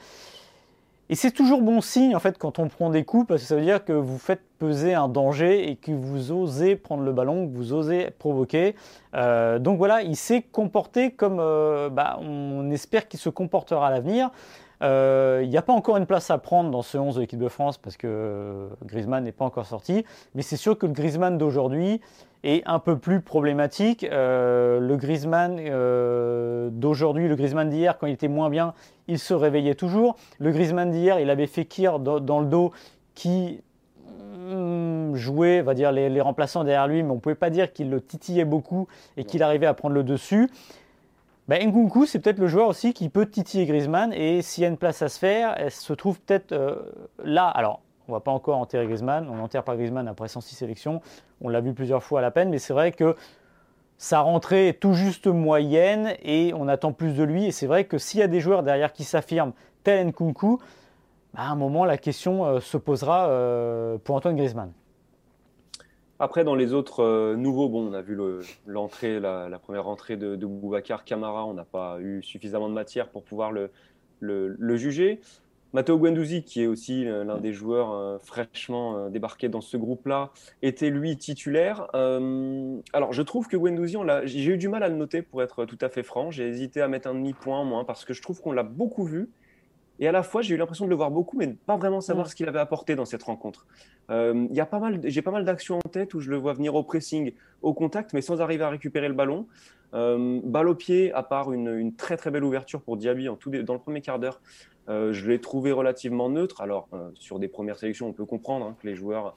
Et 1.09 1.15
c'est 1.15 1.31
toujours 1.31 1.63
bon 1.63 1.81
signe 1.81 2.17
en 2.17 2.19
fait 2.19 2.37
quand 2.37 2.59
on 2.59 2.67
prend 2.67 2.91
des 2.91 3.05
coups 3.05 3.29
parce 3.29 3.43
que 3.43 3.47
ça 3.47 3.55
veut 3.55 3.63
dire 3.63 3.85
que 3.85 3.93
vous 3.93 4.19
faites 4.19 4.41
peser 4.59 4.93
un 4.93 5.07
danger 5.07 5.71
et 5.71 5.77
que 5.77 5.93
vous 5.93 6.33
osez 6.33 6.75
prendre 6.75 7.05
le 7.05 7.13
ballon, 7.13 7.47
que 7.47 7.55
vous 7.55 7.73
osez 7.73 8.11
provoquer. 8.19 8.75
Euh, 9.15 9.61
donc 9.61 9.79
voilà, 9.79 10.03
il 10.03 10.17
s'est 10.17 10.43
comporté 10.43 11.13
comme 11.13 11.39
euh, 11.39 11.91
bah, 11.91 12.19
on 12.21 12.71
espère 12.73 13.07
qu'il 13.07 13.21
se 13.21 13.29
comportera 13.29 13.87
à 13.87 13.91
l'avenir. 13.93 14.31
Euh, 14.83 15.41
il 15.43 15.49
n'y 15.49 15.57
a 15.57 15.63
pas 15.63 15.73
encore 15.73 15.97
une 15.97 16.07
place 16.07 16.31
à 16.31 16.39
prendre 16.39 16.71
dans 16.71 16.83
ce 16.83 16.99
11 16.99 17.17
de 17.17 17.21
l'équipe 17.21 17.39
de 17.39 17.49
France 17.49 17.79
parce 17.79 17.97
que 17.97 18.69
Griezmann 18.85 19.25
n'est 19.25 19.33
pas 19.33 19.45
encore 19.45 19.67
sorti. 19.67 20.05
Mais 20.35 20.43
c'est 20.43 20.57
sûr 20.57 20.79
que 20.79 20.87
le 20.87 20.93
Griezmann 20.93 21.39
d'aujourd'hui 21.39 22.01
est 22.45 22.63
un 22.67 22.79
peu 22.79 22.99
plus 22.99 23.21
problématique. 23.21 24.07
le 24.11 24.97
Griezmann 24.97 25.57
d'aujourd'hui, 26.71 27.29
le 27.29 27.37
Griezmann 27.37 27.71
d'hier, 27.71 27.99
quand 27.99 28.07
il 28.07 28.13
était 28.13 28.29
moins 28.29 28.51
bien, 28.51 28.75
il 29.09 29.19
se 29.19 29.35
réveillait 29.35 29.75
toujours. 29.75 30.17
Le 30.39 30.53
Griezmann 30.53 30.91
d'hier, 30.91 31.19
il 31.19 31.31
avait 31.31 31.47
fait 31.47 31.65
Kir 31.65 31.99
dans 31.99 32.41
le 32.41 32.47
dos 32.47 32.73
qui 33.15 33.61
Hmm, 34.47 35.17
jouer, 35.17 35.61
va 35.61 35.75
dire, 35.75 35.91
les, 35.91 36.21
remplaçants 36.21 36.63
derrière 36.63 36.87
lui, 36.87 37.03
mais 37.03 37.11
on 37.11 37.17
ne 37.17 37.21
pouvait 37.21 37.35
pas 37.35 37.51
dire 37.51 37.73
qu'il 37.73 37.91
le 37.91 38.01
titillait 38.01 38.45
beaucoup 38.45 38.87
et 39.17 39.25
qu'il 39.25 39.43
arrivait 39.43 39.67
à 39.67 39.75
prendre 39.75 39.95
le 39.95 40.05
dessus. 40.05 40.49
Bah, 41.49 41.59
Nkunku, 41.61 42.07
c'est 42.07 42.19
peut-être 42.19 42.41
le 42.41 42.49
joueur 42.49 42.67
aussi 42.67 42.93
qui 42.93 43.09
peut 43.09 43.27
titiller 43.27 43.67
Griezmann 43.67 44.13
et 44.13 44.43
s'il 44.43 44.63
y 44.63 44.65
a 44.65 44.69
une 44.69 44.77
place 44.77 45.01
à 45.03 45.09
se 45.09 45.19
faire, 45.19 45.55
elle 45.57 45.71
se 45.71 45.93
trouve 45.93 46.21
peut-être 46.21 46.51
euh, 46.51 46.77
là. 47.23 47.47
Alors, 47.47 47.83
on 48.09 48.13
ne 48.13 48.17
va 48.17 48.21
pas 48.21 48.33
encore 48.33 48.59
enterrer 48.59 48.87
Griezmann, 48.87 49.29
on 49.29 49.37
n'enterre 49.37 49.63
pas 49.63 49.77
Griezmann 49.77 50.09
après 50.09 50.27
106 50.27 50.57
sélections, 50.57 51.01
on 51.41 51.49
l'a 51.49 51.61
vu 51.61 51.73
plusieurs 51.73 52.03
fois 52.03 52.19
à 52.19 52.23
la 52.23 52.33
peine, 52.33 52.51
mais 52.51 52.59
c'est 52.59 52.73
vrai 52.73 52.91
que 52.91 53.15
sa 53.97 54.21
rentrée 54.21 54.69
est 54.69 54.81
tout 54.81 54.95
juste 54.95 55.29
moyenne 55.29 56.15
et 56.23 56.53
on 56.55 56.67
attend 56.67 56.93
plus 56.93 57.15
de 57.15 57.23
lui. 57.23 57.47
Et 57.47 57.53
c'est 57.53 57.67
vrai 57.67 57.85
que 57.85 57.97
s'il 57.97 58.21
y 58.21 58.23
a 58.25 58.29
des 58.29 58.41
joueurs 58.41 58.65
derrière 58.65 58.93
qui 58.93 59.05
s'affirment, 59.05 59.53
tel 59.85 60.09
Nkunku, 60.09 60.59
à 61.37 61.49
un 61.49 61.55
moment, 61.55 61.85
la 61.85 61.97
question 61.97 62.45
euh, 62.45 62.61
se 62.61 62.77
posera 62.77 63.29
euh, 63.29 63.99
pour 64.03 64.17
Antoine 64.17 64.37
Griezmann. 64.37 64.73
Après, 66.19 66.45
dans 66.45 66.55
les 66.55 66.73
autres 66.73 67.01
euh, 67.01 67.37
nouveaux, 67.37 67.69
bon, 67.69 67.91
on 67.91 67.93
a 67.93 68.01
vu 68.01 68.19
l'entrée, 68.67 69.21
la, 69.21 69.59
première 69.59 69.85
rentrée 69.85 70.17
de, 70.17 70.35
de 70.35 70.47
Boubacar 70.47 71.05
Camara. 71.05 71.45
On 71.45 71.53
n'a 71.53 71.65
pas 71.65 71.99
eu 72.01 72.23
suffisamment 72.23 72.69
de 72.69 72.75
matière 72.75 73.11
pour 73.11 73.23
pouvoir 73.23 73.53
le, 73.53 73.71
le, 74.21 74.77
juger. 74.77 75.21
Matteo 75.75 75.99
Guendouzi, 75.99 76.43
qui 76.43 76.63
est 76.63 76.67
aussi 76.67 77.05
l'un 77.05 77.37
des 77.37 77.53
joueurs 77.53 78.23
fraîchement 78.23 79.11
débarqués 79.11 79.51
dans 79.51 79.61
ce 79.61 79.77
groupe-là, 79.77 80.31
était 80.63 80.89
lui 80.89 81.19
titulaire. 81.19 81.89
alors, 82.95 83.13
je 83.13 83.23
trouve 83.23 83.47
que 83.47 83.59
Guendouzi, 83.59 83.97
j'ai 84.25 84.53
eu 84.53 84.57
du 84.57 84.69
mal 84.69 84.83
à 84.85 84.89
le 84.89 84.95
noter 84.95 85.21
pour 85.21 85.43
être 85.43 85.67
tout 85.67 85.77
à 85.83 85.91
fait 85.91 86.03
franc. 86.03 86.31
J'ai 86.31 86.49
hésité 86.49 86.81
à 86.81 86.89
mettre 86.89 87.09
un 87.09 87.15
demi-point, 87.15 87.63
moins, 87.65 87.85
parce 87.85 88.07
que 88.07 88.15
je 88.15 88.23
trouve 88.23 88.41
qu'on 88.41 88.53
l'a 88.53 88.63
beaucoup 88.63 89.05
vu. 89.05 89.29
Et 89.99 90.09
à 90.09 90.13
la 90.13 90.23
fois, 90.23 90.43
j'ai 90.43 90.55
eu 90.55 90.59
l'impression 90.59 90.85
de 90.85 90.91
le 90.91 90.97
voir 90.97 91.11
beaucoup, 91.11 91.39
mais 91.39 91.49
pas 91.67 91.77
vraiment 91.77 92.01
savoir 92.01 92.29
ce 92.29 92.35
qu'il 92.35 92.49
avait 92.49 92.59
apporté 92.59 92.95
dans 92.97 93.07
cette 93.07 93.23
rencontre. 93.23 93.67
Euh, 94.11 94.47
y 94.51 94.61
a 94.61 94.67
pas 94.67 94.79
mal, 94.79 95.01
j'ai 95.05 95.23
pas 95.23 95.31
mal 95.31 95.45
d'actions 95.45 95.79
en 95.79 95.89
tête 95.89 96.15
où 96.15 96.21
je 96.21 96.31
le 96.31 96.37
vois 96.37 96.53
venir 96.53 96.75
au 96.75 96.83
pressing, 96.83 97.33
au 97.63 97.73
contact, 97.73 98.13
mais 98.13 98.21
sans 98.21 98.41
arriver 98.41 98.65
à 98.65 98.69
récupérer 98.69 99.09
le 99.09 99.15
ballon. 99.15 99.47
Euh, 99.95 100.41
balle 100.43 100.69
au 100.69 100.75
pied, 100.75 101.13
à 101.13 101.23
part 101.23 101.53
une, 101.53 101.95
très 101.95 102.17
très 102.17 102.31
belle 102.31 102.45
ouverture 102.45 102.83
pour 102.83 102.97
Diaby 102.97 103.29
en 103.29 103.37
tout, 103.37 103.51
dans 103.51 103.75
le 103.75 103.81
premier 103.81 104.01
quart 104.01 104.19
d'heure, 104.19 104.41
euh, 104.89 105.13
je 105.13 105.29
l'ai 105.29 105.41
trouvé 105.41 105.73
relativement 105.73 106.29
neutre. 106.29 106.61
Alors, 106.61 106.89
euh, 106.93 107.11
sur 107.15 107.39
des 107.39 107.49
premières 107.49 107.79
sélections, 107.79 108.09
on 108.09 108.13
peut 108.13 108.27
comprendre 108.27 108.67
hein, 108.67 108.77
que 108.81 108.87
les 108.87 108.95
joueurs, 108.95 109.37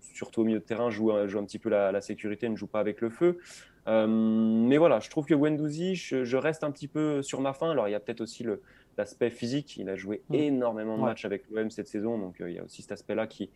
surtout 0.00 0.42
au 0.42 0.44
milieu 0.44 0.60
de 0.60 0.64
terrain, 0.64 0.90
jouent, 0.90 1.26
jouent 1.26 1.40
un 1.40 1.44
petit 1.44 1.58
peu 1.58 1.68
la, 1.68 1.90
la, 1.90 2.00
sécurité, 2.00 2.48
ne 2.48 2.54
jouent 2.54 2.68
pas 2.68 2.78
avec 2.78 3.00
le 3.00 3.10
feu. 3.10 3.38
mais 3.86 4.78
voilà, 4.78 5.00
je 5.00 5.10
trouve 5.10 5.26
que 5.26 5.34
Wendouzi, 5.34 5.96
je, 5.96 6.22
je, 6.22 6.36
reste 6.36 6.62
un 6.62 6.70
petit 6.70 6.86
peu 6.86 7.20
sur 7.20 7.40
ma 7.40 7.52
fin. 7.52 7.70
Alors, 7.70 7.88
il 7.88 7.90
y 7.90 7.96
a 7.96 8.00
peut-être 8.00 8.20
aussi 8.20 8.44
le, 8.44 8.60
l'aspect 8.96 9.30
physique. 9.30 9.76
Il 9.76 9.88
a 9.88 9.96
joué 9.96 10.22
mm. 10.28 10.34
énormément 10.34 10.96
de 10.96 11.02
matchs 11.02 11.24
avec 11.24 11.44
l'OM 11.50 11.70
cette 11.70 11.88
saison, 11.88 12.18
donc 12.18 12.40
euh, 12.40 12.50
il 12.50 12.56
y 12.56 12.58
a 12.58 12.64
aussi 12.64 12.82
cet 12.82 12.92
aspect-là 12.92 13.26
qui, 13.26 13.50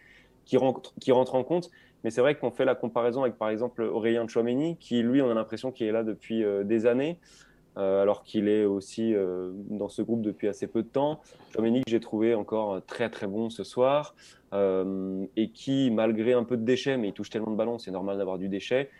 qui, 0.44 0.57
rentre, 0.57 0.94
qui 1.01 1.12
rentre 1.12 1.35
en 1.35 1.44
compte. 1.44 1.70
Mais 2.05 2.11
c'est 2.11 2.20
vrai 2.20 2.37
qu'on 2.37 2.51
fait 2.51 2.64
la 2.64 2.74
comparaison 2.74 3.22
avec 3.22 3.37
par 3.37 3.51
exemple 3.51 3.83
Aurélien 3.83 4.27
Chouameni, 4.29 4.77
qui 4.77 5.03
lui, 5.03 5.20
on 5.20 5.31
a 5.31 5.35
l'impression 5.35 5.72
qu'il 5.72 5.87
est 5.87 5.92
là 5.92 6.05
depuis 6.05 6.44
euh, 6.44 6.64
des 6.64 6.87
années. 6.87 7.18
Euh, 7.77 8.03
alors 8.03 8.24
qu'il 8.24 8.48
est 8.48 8.64
aussi 8.64 9.14
dans 9.70 9.88
ce 9.88 10.03
groupe 10.03 10.22
depuis 10.22 10.48
assez 10.48 10.66
peu 10.66 10.83
de 10.83 10.88
temps. 10.88 11.20
Chouameni 11.53 11.85
que 11.85 11.90
j'ai 11.90 12.01
trouvé 12.01 12.35
encore 12.35 12.85
très 12.87 13.09
très 13.09 13.29
bon 13.29 13.51
ce 13.51 13.62
soir 13.62 14.16
et 14.53 15.51
qui, 15.55 15.92
malgré 15.92 16.33
un 16.33 16.42
peu 16.42 16.57
de 16.57 16.64
déchets, 16.64 16.96
mais 16.96 17.09
il 17.09 17.12
touche 17.12 17.31
tellement 17.31 17.53
de 17.53 17.57
ballons, 17.57 17.79
c'est 17.79 17.92
normal 17.92 18.18
d'avoir 18.18 18.38
du 18.38 18.48
déchet, 18.48 18.90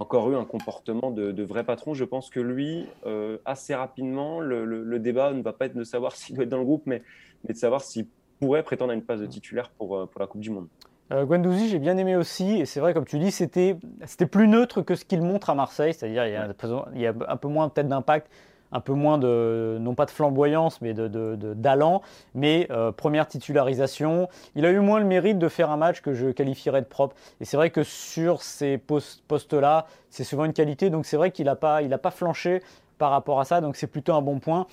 encore 0.00 0.30
eu 0.30 0.36
un 0.36 0.44
comportement 0.44 1.10
de, 1.10 1.42
vrai 1.42 1.62
patron. 1.62 1.94
Je 1.94 2.04
pense 2.04 2.30
que 2.30 2.40
lui, 2.40 2.86
euh, 3.06 3.38
assez 3.44 3.74
rapidement, 3.74 4.40
le, 4.40 4.98
débat 4.98 5.32
ne 5.32 5.42
va 5.42 5.52
pas 5.52 5.66
être 5.66 5.76
de 5.76 5.84
savoir 5.84 6.12
s'il 6.16 6.34
doit 6.34 6.44
être 6.44 6.50
dans 6.50 6.58
le 6.58 6.64
groupe, 6.64 6.82
mais, 6.86 7.02
de 7.48 7.54
savoir 7.54 7.82
s'il 7.82 8.06
pourrait 8.40 8.62
prétendre 8.62 8.92
à 8.92 8.94
une 8.94 9.02
place 9.02 9.20
de 9.20 9.26
titulaire 9.26 9.70
pour, 9.70 9.96
euh, 9.96 10.06
pour 10.06 10.20
la 10.20 10.26
Coupe 10.26 10.40
du 10.40 10.50
Monde. 10.50 10.68
Euh, 11.12 11.24
Guendouzi, 11.24 11.68
j'ai 11.68 11.78
bien 11.78 11.96
aimé 11.96 12.16
aussi, 12.16 12.60
et 12.60 12.66
c'est 12.66 12.80
vrai, 12.80 12.94
comme 12.94 13.04
tu 13.04 13.18
dis, 13.18 13.30
c'était 13.32 13.76
plus 14.30 14.48
neutre 14.48 14.82
que 14.82 14.94
ce 14.94 15.04
qu'il 15.04 15.22
montre 15.22 15.50
à 15.50 15.54
Marseille, 15.54 15.92
c'est-à-dire 15.92 16.26
il, 16.26 16.30
il, 16.94 17.00
y 17.00 17.06
a 17.06 17.14
un 17.28 17.36
peu 17.36 17.48
moins 17.48 17.68
peut-être 17.68 17.88
d'impact 17.88 18.30
un 18.72 18.80
peu 18.80 18.92
moins 18.92 19.18
de, 19.18 19.78
non 19.80 19.94
pas 19.94 20.06
de 20.06 20.10
flamboyance, 20.10 20.80
mais 20.80 20.94
d'allant. 20.94 22.02
Mais 22.34 22.66
euh, 22.70 22.92
première 22.92 23.26
titularisation, 23.26 24.28
il 24.54 24.64
a 24.66 24.70
eu 24.70 24.80
moins 24.80 25.00
le 25.00 25.06
mérite 25.06 25.38
de 25.38 25.48
faire 25.48 25.70
un 25.70 25.76
match 25.76 26.00
que 26.00 26.14
je 26.14 26.28
qualifierais 26.28 26.82
de 26.82 26.86
propre. 26.86 27.16
Et 27.40 27.44
c'est 27.44 27.56
vrai 27.56 27.70
que 27.70 27.82
sur 27.82 28.42
ces 28.42 28.78
postes-là, 28.78 29.86
c'est 30.08 30.24
souvent 30.24 30.44
une 30.44 30.52
qualité. 30.52 30.90
Donc 30.90 31.06
c'est 31.06 31.16
vrai 31.16 31.30
qu'il 31.30 31.46
n'a 31.46 31.56
pas, 31.56 31.82
il 31.82 31.90
pas 31.98 32.10
flanché 32.10 32.62
par 33.00 33.10
rapport 33.10 33.40
à 33.40 33.46
ça, 33.46 33.62
donc 33.62 33.76
c'est 33.76 33.86
plutôt 33.86 34.12
un 34.12 34.20
bon 34.20 34.40
point. 34.40 34.66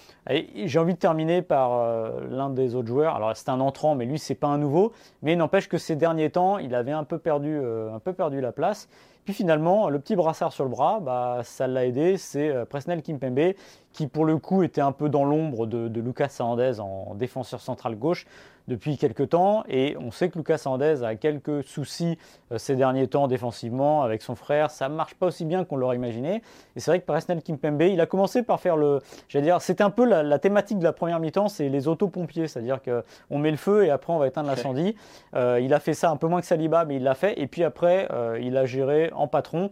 J'ai 0.65 0.79
envie 0.79 0.93
de 0.93 0.99
terminer 0.99 1.41
par 1.41 1.71
euh, 1.73 2.27
l'un 2.29 2.49
des 2.49 2.75
autres 2.75 2.89
joueurs. 2.89 3.15
Alors 3.15 3.36
c'est 3.36 3.47
un 3.47 3.62
entrant, 3.62 3.95
mais 3.95 4.05
lui 4.05 4.19
c'est 4.19 4.36
pas 4.36 4.47
un 4.47 4.57
nouveau. 4.57 4.91
Mais 5.21 5.38
n'empêche 5.38 5.69
que 5.69 5.77
ces 5.77 5.95
derniers 5.95 6.29
temps, 6.29 6.57
il 6.57 6.75
avait 6.75 6.91
un 6.91 7.05
peu 7.05 7.19
perdu, 7.19 7.57
euh, 7.57 7.95
un 7.95 7.99
peu 7.99 8.12
perdu 8.12 8.41
la 8.41 8.51
place. 8.51 8.89
Puis 9.27 9.33
finalement, 9.33 9.89
le 9.89 9.99
petit 9.99 10.15
brassard 10.15 10.53
sur 10.53 10.63
le 10.63 10.69
bras, 10.69 11.01
bah, 11.01 11.41
ça 11.43 11.67
l'a 11.67 11.85
aidé, 11.85 12.15
c'est 12.15 12.47
euh, 12.47 12.63
Presnel 12.63 13.01
Kimpembe, 13.01 13.55
qui 13.91 14.07
pour 14.07 14.23
le 14.23 14.37
coup 14.37 14.63
était 14.63 14.79
un 14.79 14.93
peu 14.93 15.09
dans 15.09 15.25
l'ombre 15.25 15.67
de, 15.67 15.99
Lucas 15.99 16.33
Hernandez 16.39 16.79
en 16.79 17.13
défenseur 17.13 17.59
central 17.59 17.97
gauche 17.97 18.25
depuis 18.67 18.97
quelques 18.97 19.29
temps. 19.29 19.63
Et 19.67 19.95
on 19.99 20.11
sait 20.11 20.29
que 20.29 20.37
Lucas 20.37 20.61
Hernandez 20.65 21.03
a 21.03 21.15
quelques 21.15 21.63
soucis 21.63 22.17
euh, 22.51 22.57
ces 22.57 22.75
derniers 22.75 23.07
temps 23.07 23.27
défensivement 23.27 24.03
avec 24.03 24.21
son 24.21 24.35
frère. 24.35 24.69
Ça 24.71 24.89
ne 24.89 24.95
marche 24.95 25.15
pas 25.15 25.27
aussi 25.27 25.45
bien 25.45 25.63
qu'on 25.63 25.77
l'aurait 25.77 25.95
imaginé. 25.95 26.41
Et 26.75 26.79
c'est 26.79 26.91
vrai 26.91 26.99
que 26.99 27.05
Presnel 27.05 27.41
Kimpembe, 27.41 27.81
il 27.83 28.01
a 28.01 28.05
commencé 28.05 28.43
par 28.43 28.59
faire 28.59 28.77
le. 28.77 29.01
J'allais 29.29 29.45
dire, 29.45 29.61
c'était 29.61 29.83
un 29.83 29.89
peu 29.89 30.05
la, 30.05 30.39
thématique 30.39 30.79
de 30.79 30.83
la 30.83 30.93
première 30.93 31.19
mi-temps, 31.19 31.47
c'est 31.47 31.69
les 31.69 31.87
autopompiers. 31.87 32.47
C'est-à-dire 32.47 32.79
qu'on 32.81 33.39
met 33.39 33.51
le 33.51 33.57
feu 33.57 33.85
et 33.85 33.89
après 33.89 34.13
on 34.13 34.19
va 34.19 34.27
éteindre 34.27 34.49
l'incendie. 34.55 34.95
Euh, 35.35 35.59
il 35.61 35.73
a 35.73 35.79
fait 35.79 35.93
ça 35.93 36.11
un 36.11 36.17
peu 36.17 36.27
moins 36.27 36.41
que 36.41 36.47
Saliba, 36.47 36.85
mais 36.85 36.97
il 36.97 37.03
l'a 37.03 37.15
fait. 37.15 37.39
Et 37.39 37.47
puis 37.47 37.63
après, 37.63 38.07
euh, 38.11 38.37
il 38.41 38.57
a 38.57 38.65
géré 38.65 39.11
en 39.17 39.27
patron. 39.27 39.71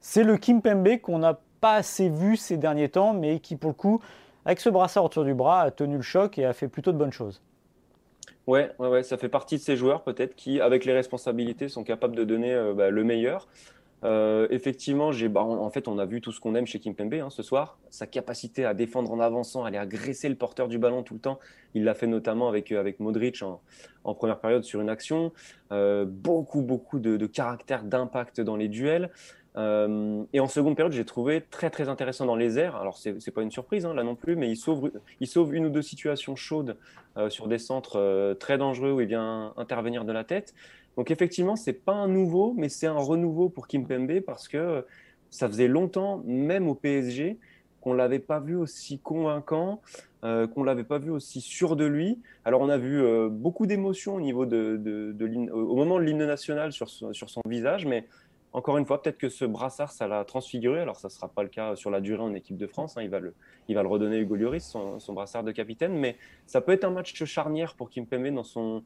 C'est 0.00 0.24
le 0.24 0.36
Kimpembe 0.36 1.00
qu'on 1.00 1.18
n'a 1.18 1.38
pas 1.60 1.74
assez 1.74 2.08
vu 2.08 2.36
ces 2.36 2.56
derniers 2.56 2.88
temps, 2.88 3.12
mais 3.12 3.40
qui 3.40 3.56
pour 3.56 3.70
le 3.70 3.74
coup, 3.74 4.00
avec 4.44 4.60
ce 4.60 4.68
brassard 4.68 5.04
autour 5.04 5.24
du 5.24 5.34
bras, 5.34 5.62
a 5.62 5.70
tenu 5.70 5.96
le 5.96 6.02
choc 6.02 6.38
et 6.38 6.44
a 6.44 6.52
fait 6.52 6.68
plutôt 6.68 6.92
de 6.92 6.98
bonnes 6.98 7.12
choses. 7.12 7.42
Ouais, 8.46 8.70
ouais, 8.78 8.88
ouais, 8.88 9.02
ça 9.02 9.16
fait 9.16 9.28
partie 9.28 9.56
de 9.56 9.60
ces 9.60 9.76
joueurs 9.76 10.02
peut-être 10.02 10.36
qui, 10.36 10.60
avec 10.60 10.84
les 10.84 10.92
responsabilités, 10.92 11.68
sont 11.68 11.82
capables 11.82 12.14
de 12.14 12.22
donner 12.22 12.54
euh, 12.54 12.74
bah, 12.74 12.90
le 12.90 13.02
meilleur. 13.02 13.48
Euh, 14.04 14.46
effectivement, 14.50 15.10
j'ai, 15.10 15.28
bah, 15.28 15.42
en 15.42 15.70
fait, 15.70 15.88
on 15.88 15.98
a 15.98 16.04
vu 16.04 16.20
tout 16.20 16.32
ce 16.32 16.40
qu'on 16.40 16.54
aime 16.54 16.66
chez 16.66 16.78
Kimpembe 16.78 17.14
hein, 17.14 17.30
ce 17.30 17.42
soir. 17.42 17.78
Sa 17.90 18.06
capacité 18.06 18.64
à 18.64 18.74
défendre 18.74 19.10
en 19.10 19.20
avançant, 19.20 19.64
à 19.64 19.68
aller 19.68 19.78
agresser 19.78 20.28
le 20.28 20.34
porteur 20.34 20.68
du 20.68 20.78
ballon 20.78 21.02
tout 21.02 21.14
le 21.14 21.20
temps. 21.20 21.38
Il 21.74 21.84
l'a 21.84 21.94
fait 21.94 22.06
notamment 22.06 22.48
avec, 22.48 22.72
euh, 22.72 22.80
avec 22.80 23.00
Modric 23.00 23.42
en, 23.42 24.14
première 24.14 24.38
période 24.38 24.64
sur 24.64 24.80
une 24.80 24.88
action. 24.88 25.32
beaucoup, 25.70 26.62
beaucoup 26.62 26.98
de, 26.98 27.26
caractère, 27.26 27.82
d'impact 27.82 28.40
dans 28.40 28.56
les 28.56 28.68
duels. 28.68 29.10
Euh, 29.56 30.22
et 30.32 30.40
en 30.40 30.48
seconde 30.48 30.76
période, 30.76 30.92
j'ai 30.92 31.04
trouvé 31.04 31.42
très 31.50 31.70
très 31.70 31.88
intéressant 31.88 32.26
dans 32.26 32.36
les 32.36 32.58
airs. 32.58 32.76
Alors 32.76 32.98
c'est 32.98 33.12
n'est 33.12 33.32
pas 33.32 33.42
une 33.42 33.50
surprise 33.50 33.86
hein, 33.86 33.94
là 33.94 34.02
non 34.02 34.14
plus, 34.14 34.36
mais 34.36 34.50
il 34.50 34.56
sauve, 34.56 34.90
il 35.20 35.26
sauve 35.26 35.54
une 35.54 35.66
ou 35.66 35.70
deux 35.70 35.82
situations 35.82 36.36
chaudes 36.36 36.76
euh, 37.16 37.30
sur 37.30 37.48
des 37.48 37.58
centres 37.58 37.98
euh, 37.98 38.34
très 38.34 38.58
dangereux 38.58 38.92
où 38.92 39.00
il 39.00 39.06
vient 39.06 39.54
intervenir 39.56 40.04
de 40.04 40.12
la 40.12 40.24
tête. 40.24 40.54
Donc 40.96 41.10
effectivement, 41.10 41.56
c'est 41.56 41.72
pas 41.72 41.92
un 41.92 42.08
nouveau, 42.08 42.54
mais 42.56 42.68
c'est 42.68 42.86
un 42.86 42.98
renouveau 42.98 43.48
pour 43.48 43.66
Kim 43.68 43.86
Pembe 43.86 44.20
parce 44.20 44.48
que 44.48 44.84
ça 45.30 45.48
faisait 45.48 45.68
longtemps, 45.68 46.22
même 46.24 46.68
au 46.68 46.74
PSG, 46.74 47.38
qu'on 47.80 47.92
l'avait 47.92 48.18
pas 48.18 48.40
vu 48.40 48.56
aussi 48.56 48.98
convaincant, 48.98 49.80
qu'on 50.22 50.64
l'avait 50.64 50.84
pas 50.84 50.98
vu 50.98 51.10
aussi 51.10 51.40
sûr 51.40 51.76
de 51.76 51.84
lui. 51.84 52.18
Alors 52.44 52.60
on 52.62 52.68
a 52.68 52.78
vu 52.78 53.00
beaucoup 53.30 53.66
d'émotions 53.66 54.16
au 54.16 54.20
niveau 54.20 54.46
de, 54.46 55.14
au 55.52 55.76
moment 55.76 55.98
de 55.98 56.04
l'hymne 56.04 56.26
national 56.26 56.72
sur 56.72 56.88
son 56.88 57.40
visage, 57.46 57.86
mais 57.86 58.06
encore 58.56 58.78
une 58.78 58.86
fois, 58.86 59.02
peut-être 59.02 59.18
que 59.18 59.28
ce 59.28 59.44
brassard, 59.44 59.92
ça 59.92 60.08
l'a 60.08 60.24
transfiguré. 60.24 60.80
Alors, 60.80 60.96
ça 60.96 61.08
ne 61.08 61.12
sera 61.12 61.28
pas 61.28 61.42
le 61.42 61.50
cas 61.50 61.76
sur 61.76 61.90
la 61.90 62.00
durée 62.00 62.22
en 62.22 62.32
équipe 62.32 62.56
de 62.56 62.66
France. 62.66 62.96
Hein. 62.96 63.02
Il, 63.02 63.10
va 63.10 63.20
le, 63.20 63.34
il 63.68 63.74
va 63.74 63.82
le 63.82 63.88
redonner 63.88 64.16
Hugo 64.16 64.34
Lloris, 64.34 64.64
son, 64.64 65.12
brassard 65.12 65.44
de 65.44 65.52
capitaine. 65.52 65.92
Mais 65.92 66.16
ça 66.46 66.62
peut 66.62 66.72
être 66.72 66.84
un 66.84 66.90
match 66.90 67.22
charnière 67.24 67.74
pour 67.74 67.90
Kimpembe 67.90 68.28
dans 68.28 68.44
son, 68.44 68.82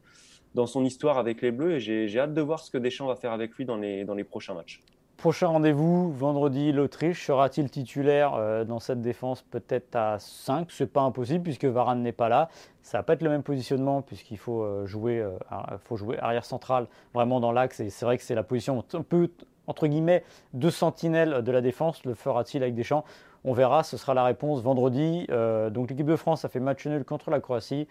dans 0.55 0.67
son 0.67 0.83
histoire 0.83 1.17
avec 1.17 1.41
les 1.41 1.51
Bleus. 1.51 1.75
Et 1.75 2.09
j'ai 2.09 2.19
hâte 2.19 2.33
de 2.33 2.41
voir 2.41 2.59
ce 2.59 2.69
que 2.69 2.77
Deschamps 2.77 3.07
va 3.07 3.15
faire 3.15 3.31
avec 3.31 3.55
lui 3.55 3.63
dans 3.63 3.77
les, 3.77 4.03
dans 4.03 4.13
les 4.13 4.25
prochains 4.25 4.55
matchs. 4.55 4.83
Prochain 5.21 5.49
rendez-vous, 5.49 6.11
vendredi, 6.11 6.71
l'Autriche. 6.71 7.27
Sera-t-il 7.27 7.69
titulaire 7.69 8.33
euh, 8.33 8.65
dans 8.65 8.79
cette 8.79 9.01
défense 9.01 9.43
Peut-être 9.43 9.95
à 9.95 10.17
5. 10.17 10.71
C'est 10.71 10.91
pas 10.91 11.01
impossible 11.01 11.43
puisque 11.43 11.65
Varane 11.65 12.01
n'est 12.01 12.11
pas 12.11 12.27
là. 12.27 12.49
Ça 12.81 12.97
va 12.97 13.03
pas 13.03 13.13
être 13.13 13.21
le 13.21 13.29
même 13.29 13.43
positionnement 13.43 14.01
puisqu'il 14.01 14.39
faut, 14.39 14.63
euh, 14.63 14.87
jouer, 14.87 15.19
euh, 15.19 15.37
faut 15.85 15.95
jouer 15.95 16.17
arrière 16.17 16.43
central 16.43 16.87
vraiment 17.13 17.39
dans 17.39 17.51
l'axe. 17.51 17.79
Et 17.81 17.91
c'est 17.91 18.03
vrai 18.03 18.17
que 18.17 18.23
c'est 18.23 18.33
la 18.33 18.41
position 18.41 18.83
un 18.93 19.03
peu, 19.03 19.29
entre 19.67 19.87
guillemets, 19.87 20.23
de 20.53 20.69
sentinelle 20.69 21.41
de 21.43 21.51
la 21.51 21.61
défense. 21.61 22.03
Le 22.05 22.13
fera-t-il 22.13 22.63
avec 22.63 22.75
Deschamps? 22.75 23.03
On 23.43 23.53
verra. 23.53 23.83
Ce 23.83 23.97
sera 23.97 24.13
la 24.13 24.23
réponse 24.23 24.61
vendredi. 24.61 25.27
donc 25.71 25.89
l'équipe 25.89 26.05
de 26.05 26.15
France 26.15 26.45
a 26.45 26.49
fait 26.49 26.59
match 26.59 26.85
nul 26.85 27.03
contre 27.03 27.31
la 27.31 27.39
Croatie. 27.39 27.87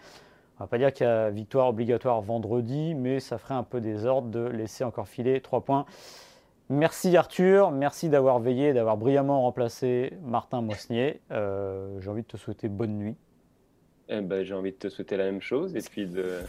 On 0.61 0.65
va 0.65 0.67
pas 0.67 0.77
dire 0.77 0.93
qu'il 0.93 1.07
y 1.07 1.09
a 1.09 1.31
victoire 1.31 1.69
obligatoire 1.69 2.21
vendredi, 2.21 2.93
mais 2.93 3.19
ça 3.19 3.39
ferait 3.39 3.55
un 3.55 3.63
peu 3.63 3.81
désordre 3.81 4.27
de 4.27 4.41
laisser 4.41 4.83
encore 4.83 5.07
filer 5.07 5.41
3 5.41 5.61
points. 5.61 5.85
Merci 6.69 7.17
Arthur, 7.17 7.71
merci 7.71 8.09
d'avoir 8.09 8.39
veillé, 8.39 8.71
d'avoir 8.71 8.95
brillamment 8.95 9.41
remplacé 9.41 10.13
Martin 10.23 10.61
Mosnier. 10.61 11.19
Euh, 11.31 11.99
j'ai 11.99 12.09
envie 12.09 12.21
de 12.21 12.27
te 12.27 12.37
souhaiter 12.37 12.69
bonne 12.69 12.97
nuit. 12.97 13.17
Eh 14.09 14.21
ben, 14.21 14.43
j'ai 14.43 14.53
envie 14.53 14.71
de 14.71 14.77
te 14.77 14.89
souhaiter 14.89 15.15
la 15.17 15.25
même 15.25 15.41
chose 15.41 15.75
et 15.75 15.81
puis 15.81 16.05
de, 16.05 16.39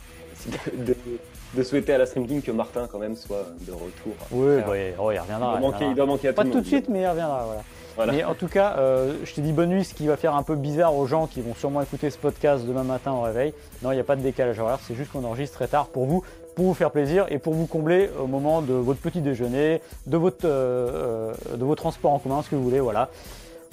de, 1.55 1.63
souhaiter 1.63 1.93
à 1.93 1.99
la 1.99 2.07
Stream 2.07 2.27
King 2.27 2.43
que 2.43 2.51
Martin 2.51 2.89
quand 2.91 2.99
même 2.99 3.15
soit 3.15 3.47
de 3.61 3.73
retour. 3.73 4.15
Oui, 4.33 4.57
bah, 4.59 4.97
oh, 4.99 5.11
il 5.13 5.19
reviendra. 5.19 5.59
Il 5.81 5.95
doit, 5.95 6.07
manquer, 6.07 6.29
à 6.29 6.33
Pas 6.33 6.45
tout, 6.45 6.51
tout 6.51 6.61
de 6.61 6.67
suite, 6.67 6.89
mais 6.89 7.03
il 7.03 7.09
reviendra. 7.09 7.47
Voilà. 7.95 8.13
Mais 8.13 8.25
en 8.25 8.35
tout 8.35 8.49
cas, 8.49 8.77
euh, 8.79 9.17
je 9.25 9.35
te 9.35 9.41
dis 9.41 9.53
bonne 9.53 9.69
nuit, 9.69 9.85
ce 9.85 9.95
qui 9.95 10.07
va 10.07 10.17
faire 10.17 10.35
un 10.35 10.43
peu 10.43 10.57
bizarre 10.57 10.97
aux 10.97 11.07
gens 11.07 11.27
qui 11.27 11.43
vont 11.43 11.55
sûrement 11.55 11.83
écouter 11.83 12.09
ce 12.11 12.17
podcast 12.17 12.65
demain 12.65 12.85
matin 12.85 13.13
au 13.13 13.21
réveil. 13.21 13.53
Non, 13.83 13.93
il 13.93 13.97
n'y 13.97 14.01
a 14.01 14.05
pas 14.05 14.17
de 14.17 14.23
décalage 14.23 14.59
horaire, 14.59 14.79
c'est 14.83 14.95
juste 14.95 15.13
qu'on 15.13 15.25
enregistre 15.25 15.57
très 15.57 15.69
tard 15.69 15.89
pour 15.89 16.07
vous 16.07 16.25
pour 16.55 16.67
vous 16.67 16.75
faire 16.75 16.91
plaisir 16.91 17.27
et 17.31 17.39
pour 17.39 17.55
vous 17.55 17.67
combler 17.67 18.11
au 18.21 18.27
moment 18.27 18.63
de 18.63 18.75
votre 18.75 19.01
petit 19.01 19.21
déjeuner, 19.21 19.81
de 20.07 20.17
votre, 20.17 20.45
euh, 20.45 21.33
euh, 21.53 21.57
de 21.57 21.65
vos 21.65 21.75
transports 21.75 22.13
en 22.13 22.19
commun, 22.19 22.43
ce 22.43 22.51
que 22.51 22.57
vous 22.57 22.65
voulez. 22.65 22.81
Voilà. 22.81 23.09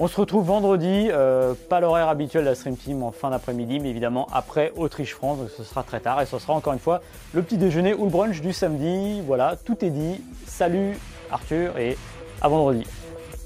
On 0.01 0.07
se 0.07 0.15
retrouve 0.15 0.45
vendredi, 0.45 1.09
euh, 1.12 1.53
pas 1.67 1.81
l'horaire 1.81 2.07
habituel 2.07 2.45
de 2.45 2.49
la 2.49 2.55
Stream 2.55 2.77
Team 2.77 3.03
en 3.03 3.12
fin 3.12 3.31
d'après-midi, 3.31 3.81
mais 3.81 3.89
évidemment 3.89 4.27
après 4.31 4.71
Autriche-France, 4.77 5.39
donc 5.39 5.49
ce 5.49 5.65
sera 5.65 5.83
très 5.83 5.99
tard 5.99 6.21
et 6.21 6.25
ce 6.25 6.39
sera 6.39 6.53
encore 6.53 6.71
une 6.71 6.79
fois 6.79 7.01
le 7.33 7.41
petit 7.41 7.57
déjeuner 7.57 7.93
ou 7.93 8.05
le 8.05 8.09
brunch 8.09 8.39
du 8.39 8.53
samedi. 8.53 9.19
Voilà, 9.27 9.57
tout 9.57 9.83
est 9.83 9.89
dit. 9.89 10.21
Salut 10.47 10.97
Arthur 11.29 11.77
et 11.77 11.97
à 12.41 12.47
vendredi. 12.47 12.85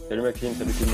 Salut 0.08 0.22
Maxime, 0.22 0.54
salut 0.54 0.74
tout. 0.74 0.86